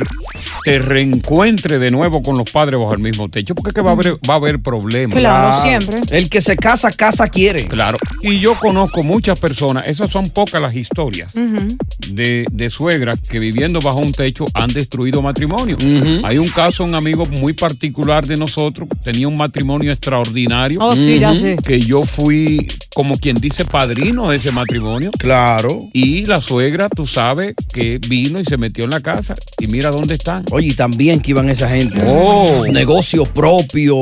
te 0.64 0.80
reencuentres 0.80 1.80
de 1.80 1.92
nuevo 1.92 2.22
con 2.22 2.38
los 2.38 2.50
padres 2.50 2.80
bajo 2.80 2.94
el 2.94 3.00
mismo 3.00 3.30
techo, 3.30 3.56
porque 3.56 3.70
es 3.70 3.74
que 3.74 3.82
va 3.82 3.92
a 3.92 3.94
haber, 3.94 4.16
va 4.30 4.34
a 4.34 4.38
haber 4.38 4.60
problemas. 4.60 5.18
Claro, 5.18 5.54
siempre. 5.54 6.02
El 6.12 6.30
que 6.30 6.42
se 6.42 6.56
casa, 6.56 6.92
casa 6.92 7.28
quiere. 7.28 7.68
Claro. 7.68 7.98
Y 8.22 8.40
yo 8.40 8.56
conozco 8.56 9.04
muchas 9.04 9.40
personas, 9.40 9.86
esas 9.88 10.12
son 10.12 10.30
pocas 10.30 10.62
las 10.62 10.76
historias 10.76 11.32
de, 11.34 12.46
de 12.52 12.70
suegras 12.70 13.22
que 13.22 13.40
viviendo 13.40 13.80
bajo 13.82 14.00
un 14.00 14.12
techo 14.12 14.46
han 14.54 14.72
destruido 14.72 15.22
matrimonio. 15.22 15.78
Hay 16.24 16.38
un 16.38 16.50
caso, 16.50 16.84
un 16.84 16.96
amigo 16.96 17.26
muy 17.26 17.54
particular 17.54 18.26
de 18.26 18.38
nosotros, 18.38 18.88
tenía 19.04 19.28
un 19.28 19.38
matrimonio 19.38 19.92
extraordinario. 19.92 20.80
Oh, 20.82 20.96
sí, 20.96 21.20
ya 21.20 21.34
sé. 21.36 21.58
Que 21.58 21.80
yo 21.80 22.04
fui, 22.04 22.68
como 22.96 23.18
quien 23.18 23.36
dice, 23.36 23.66
padrino 23.66 24.30
de 24.30 24.38
ese 24.38 24.52
matrimonio. 24.52 25.12
Claro. 25.18 25.80
Y 25.94 26.26
la 26.26 26.42
suegra, 26.42 26.90
tú 26.90 27.06
sabes, 27.06 27.56
que 27.72 28.00
vino 28.08 28.40
y 28.40 28.46
se 28.46 28.58
metió 28.58 28.84
en 28.84 28.90
la 28.92 29.02
casa. 29.02 29.36
Y 29.60 29.68
mira 29.68 29.92
dónde 29.92 30.16
están. 30.16 30.46
Oye, 30.52 30.68
y 30.68 30.74
también 30.74 31.20
que 31.20 31.32
iban 31.32 31.50
esa 31.50 31.70
gente. 31.70 32.02
Oh. 32.06 32.66
Negocio 32.68 33.24
propio. 33.26 33.98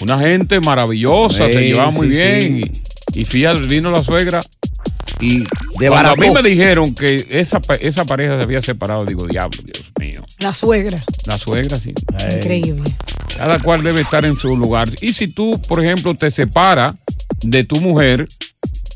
Una 0.00 0.18
gente 0.18 0.60
maravillosa, 0.60 1.46
se 1.46 1.60
llevaba 1.60 1.90
muy 1.90 2.12
sí, 2.12 2.16
bien. 2.16 2.62
Y, 3.14 3.20
y 3.20 3.24
fíjate, 3.24 3.66
vino 3.66 3.90
la 3.90 4.02
suegra 4.02 4.40
y 5.20 5.40
De 5.40 5.88
cuando 5.88 6.10
a 6.10 6.16
mí 6.16 6.30
me 6.30 6.42
dijeron 6.42 6.94
que 6.94 7.26
esa, 7.30 7.60
esa 7.80 8.04
pareja 8.04 8.36
se 8.36 8.42
había 8.42 8.62
separado, 8.62 9.04
digo, 9.04 9.26
diablo, 9.26 9.58
Dios 9.64 9.90
mío. 9.98 10.20
La 10.38 10.52
suegra. 10.52 11.02
La 11.26 11.38
suegra, 11.38 11.76
sí. 11.76 11.92
Increíble. 12.36 12.92
Cada 13.36 13.58
cual 13.58 13.82
debe 13.82 14.02
estar 14.02 14.24
en 14.24 14.36
su 14.36 14.56
lugar. 14.56 14.88
Y 15.00 15.12
si 15.14 15.28
tú, 15.28 15.60
por 15.66 15.82
ejemplo, 15.82 16.14
te 16.14 16.30
separas 16.30 16.94
de 17.42 17.64
tu 17.64 17.80
mujer, 17.80 18.26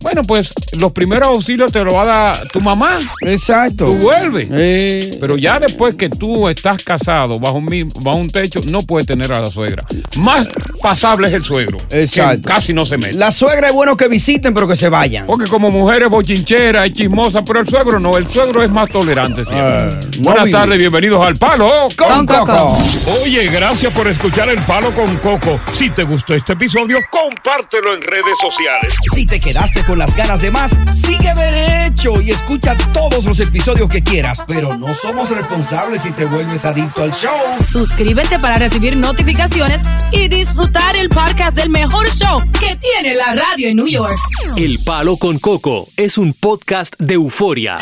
bueno, 0.03 0.23
pues 0.23 0.53
los 0.79 0.93
primeros 0.93 1.29
auxilios 1.29 1.73
te 1.73 1.83
lo 1.85 1.95
va 1.95 2.03
a 2.03 2.05
dar 2.05 2.49
tu 2.49 2.61
mamá. 2.61 2.99
Exacto. 3.23 3.87
Tú 3.89 3.97
vuelves. 3.97 4.49
Eh. 4.53 5.17
Pero 5.21 5.37
ya 5.37 5.61
después 5.61 5.95
que 5.95 6.09
tú 6.09 6.49
estás 6.49 6.83
casado 6.83 7.39
bajo 7.39 7.59
un, 7.59 7.93
bajo 8.01 8.19
un 8.19 8.29
techo, 8.29 8.61
no 8.71 8.81
puedes 8.81 9.07
tener 9.07 9.33
a 9.33 9.41
la 9.41 9.47
suegra. 9.47 9.87
Más 10.17 10.49
pasable 10.83 11.29
es 11.29 11.35
el 11.35 11.45
suegro. 11.45 11.79
Exacto. 11.91 12.43
Que 12.43 12.55
casi 12.55 12.73
no 12.73 12.85
se 12.85 12.99
mete. 12.99 13.17
La 13.17 13.31
suegra 13.31 13.69
es 13.69 13.75
bueno 13.75 13.97
que 13.97 14.09
visiten, 14.09 14.53
pero 14.53 14.67
que 14.67 14.77
se 14.77 14.89
vayan. 14.89 15.27
Porque 15.27 15.49
como 15.49 15.71
mujer 15.71 16.03
es 16.03 16.11
bochinchera 16.11 16.87
y 16.87 16.93
chismosa, 16.93 17.45
pero 17.45 17.61
el 17.61 17.69
suegro 17.69 18.01
no, 18.01 18.17
el 18.19 18.27
suegro 18.27 18.63
es 18.63 18.71
más 18.71 18.91
tolerante. 18.91 19.45
siempre. 19.45 19.63
Ah, 19.63 19.91
no 20.19 20.23
Buenas 20.23 20.51
tardes, 20.51 20.79
bienvenidos 20.79 21.25
al 21.25 21.37
Palo 21.37 21.89
Con 21.97 22.27
Coco. 22.27 22.79
Oye, 23.23 23.47
gracias 23.49 23.93
por 23.93 24.09
escuchar 24.09 24.49
el 24.49 24.61
Palo 24.63 24.93
con 24.95 25.17
Coco. 25.19 25.61
Si 25.75 25.91
te 25.91 26.03
gustó 26.03 26.35
este 26.35 26.55
episodio, 26.55 26.99
compártelo 27.11 27.95
en 27.95 28.03
redes 28.03 28.39
sociales. 28.41 28.93
Si 29.15 29.27
te 29.27 29.39
quedaste 29.39 29.85
con 29.85 29.92
las 29.97 30.15
ganas 30.15 30.41
de 30.41 30.51
más, 30.51 30.79
sigue 30.93 31.33
derecho 31.35 32.21
y 32.21 32.31
escucha 32.31 32.77
todos 32.93 33.25
los 33.25 33.39
episodios 33.41 33.89
que 33.89 34.03
quieras. 34.03 34.43
Pero 34.47 34.77
no 34.77 34.95
somos 34.95 35.31
responsables 35.31 36.03
si 36.03 36.13
te 36.13 36.25
vuelves 36.25 36.65
adicto 36.65 37.03
al 37.03 37.13
show. 37.13 37.33
Suscríbete 37.63 38.39
para 38.39 38.59
recibir 38.59 38.97
notificaciones 38.97 39.83
y 40.11 40.29
disfrutar 40.29 40.97
el 40.97 41.09
podcast 41.09 41.57
del 41.57 41.71
mejor 41.71 42.09
show 42.11 42.39
que 42.61 42.77
tiene 42.77 43.15
la 43.15 43.35
radio 43.35 43.69
en 43.69 43.77
New 43.77 43.89
York. 43.89 44.17
El 44.57 44.79
Palo 44.85 45.17
con 45.17 45.39
Coco 45.39 45.89
es 45.97 46.19
un 46.19 46.33
podcast 46.35 46.95
de 46.99 47.15
euforia. 47.15 47.79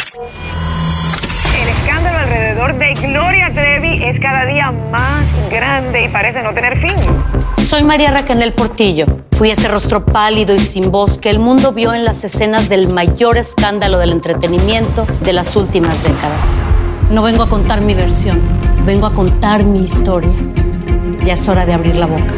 El 1.63 1.69
escándalo 1.69 2.19
alrededor 2.19 2.79
de 2.79 2.95
Gloria 2.95 3.51
Trevi 3.53 4.03
es 4.05 4.21
cada 4.21 4.47
día 4.47 4.71
más 4.91 5.25
grande 5.51 6.05
y 6.05 6.09
parece 6.09 6.43
no 6.43 6.55
tener 6.55 6.81
fin. 6.81 7.60
Soy 7.71 7.85
María 7.85 8.11
Raquel 8.11 8.53
Portillo. 8.53 9.07
Fui 9.31 9.53
ese 9.53 9.69
rostro 9.69 10.05
pálido 10.05 10.57
y 10.57 10.59
sin 10.59 10.91
voz 10.91 11.19
que 11.19 11.31
el 11.31 11.39
mundo 11.39 11.71
vio 11.71 11.95
en 11.95 12.05
las 12.05 12.25
escenas 12.25 12.69
del 12.69 12.93
mayor 12.93 13.39
escándalo 13.39 13.99
del 13.99 14.11
entretenimiento 14.11 15.07
de 15.23 15.33
las 15.33 15.55
últimas 15.55 16.03
décadas. 16.03 16.59
No 17.13 17.23
vengo 17.23 17.45
a 17.45 17.49
contar 17.49 17.81
mi 17.81 17.95
versión, 17.95 18.41
vengo 18.85 19.07
a 19.07 19.15
contar 19.15 19.63
mi 19.63 19.85
historia. 19.85 20.33
Ya 21.25 21.35
es 21.35 21.49
hora 21.49 21.65
de 21.65 21.73
abrir 21.73 21.95
la 21.95 22.07
boca. 22.07 22.33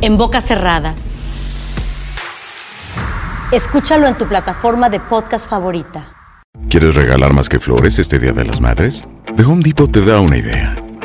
En 0.00 0.18
boca 0.18 0.40
cerrada. 0.40 0.96
Escúchalo 3.52 4.08
en 4.08 4.16
tu 4.16 4.26
plataforma 4.26 4.90
de 4.90 4.98
podcast 4.98 5.48
favorita. 5.48 6.12
¿Quieres 6.68 6.96
regalar 6.96 7.34
más 7.34 7.48
que 7.48 7.60
flores 7.60 8.00
este 8.00 8.18
Día 8.18 8.32
de 8.32 8.44
las 8.44 8.60
Madres? 8.60 9.04
The 9.36 9.44
Home 9.44 9.62
Depot 9.62 9.92
te 9.92 10.04
da 10.04 10.18
una 10.18 10.38
idea. 10.38 10.89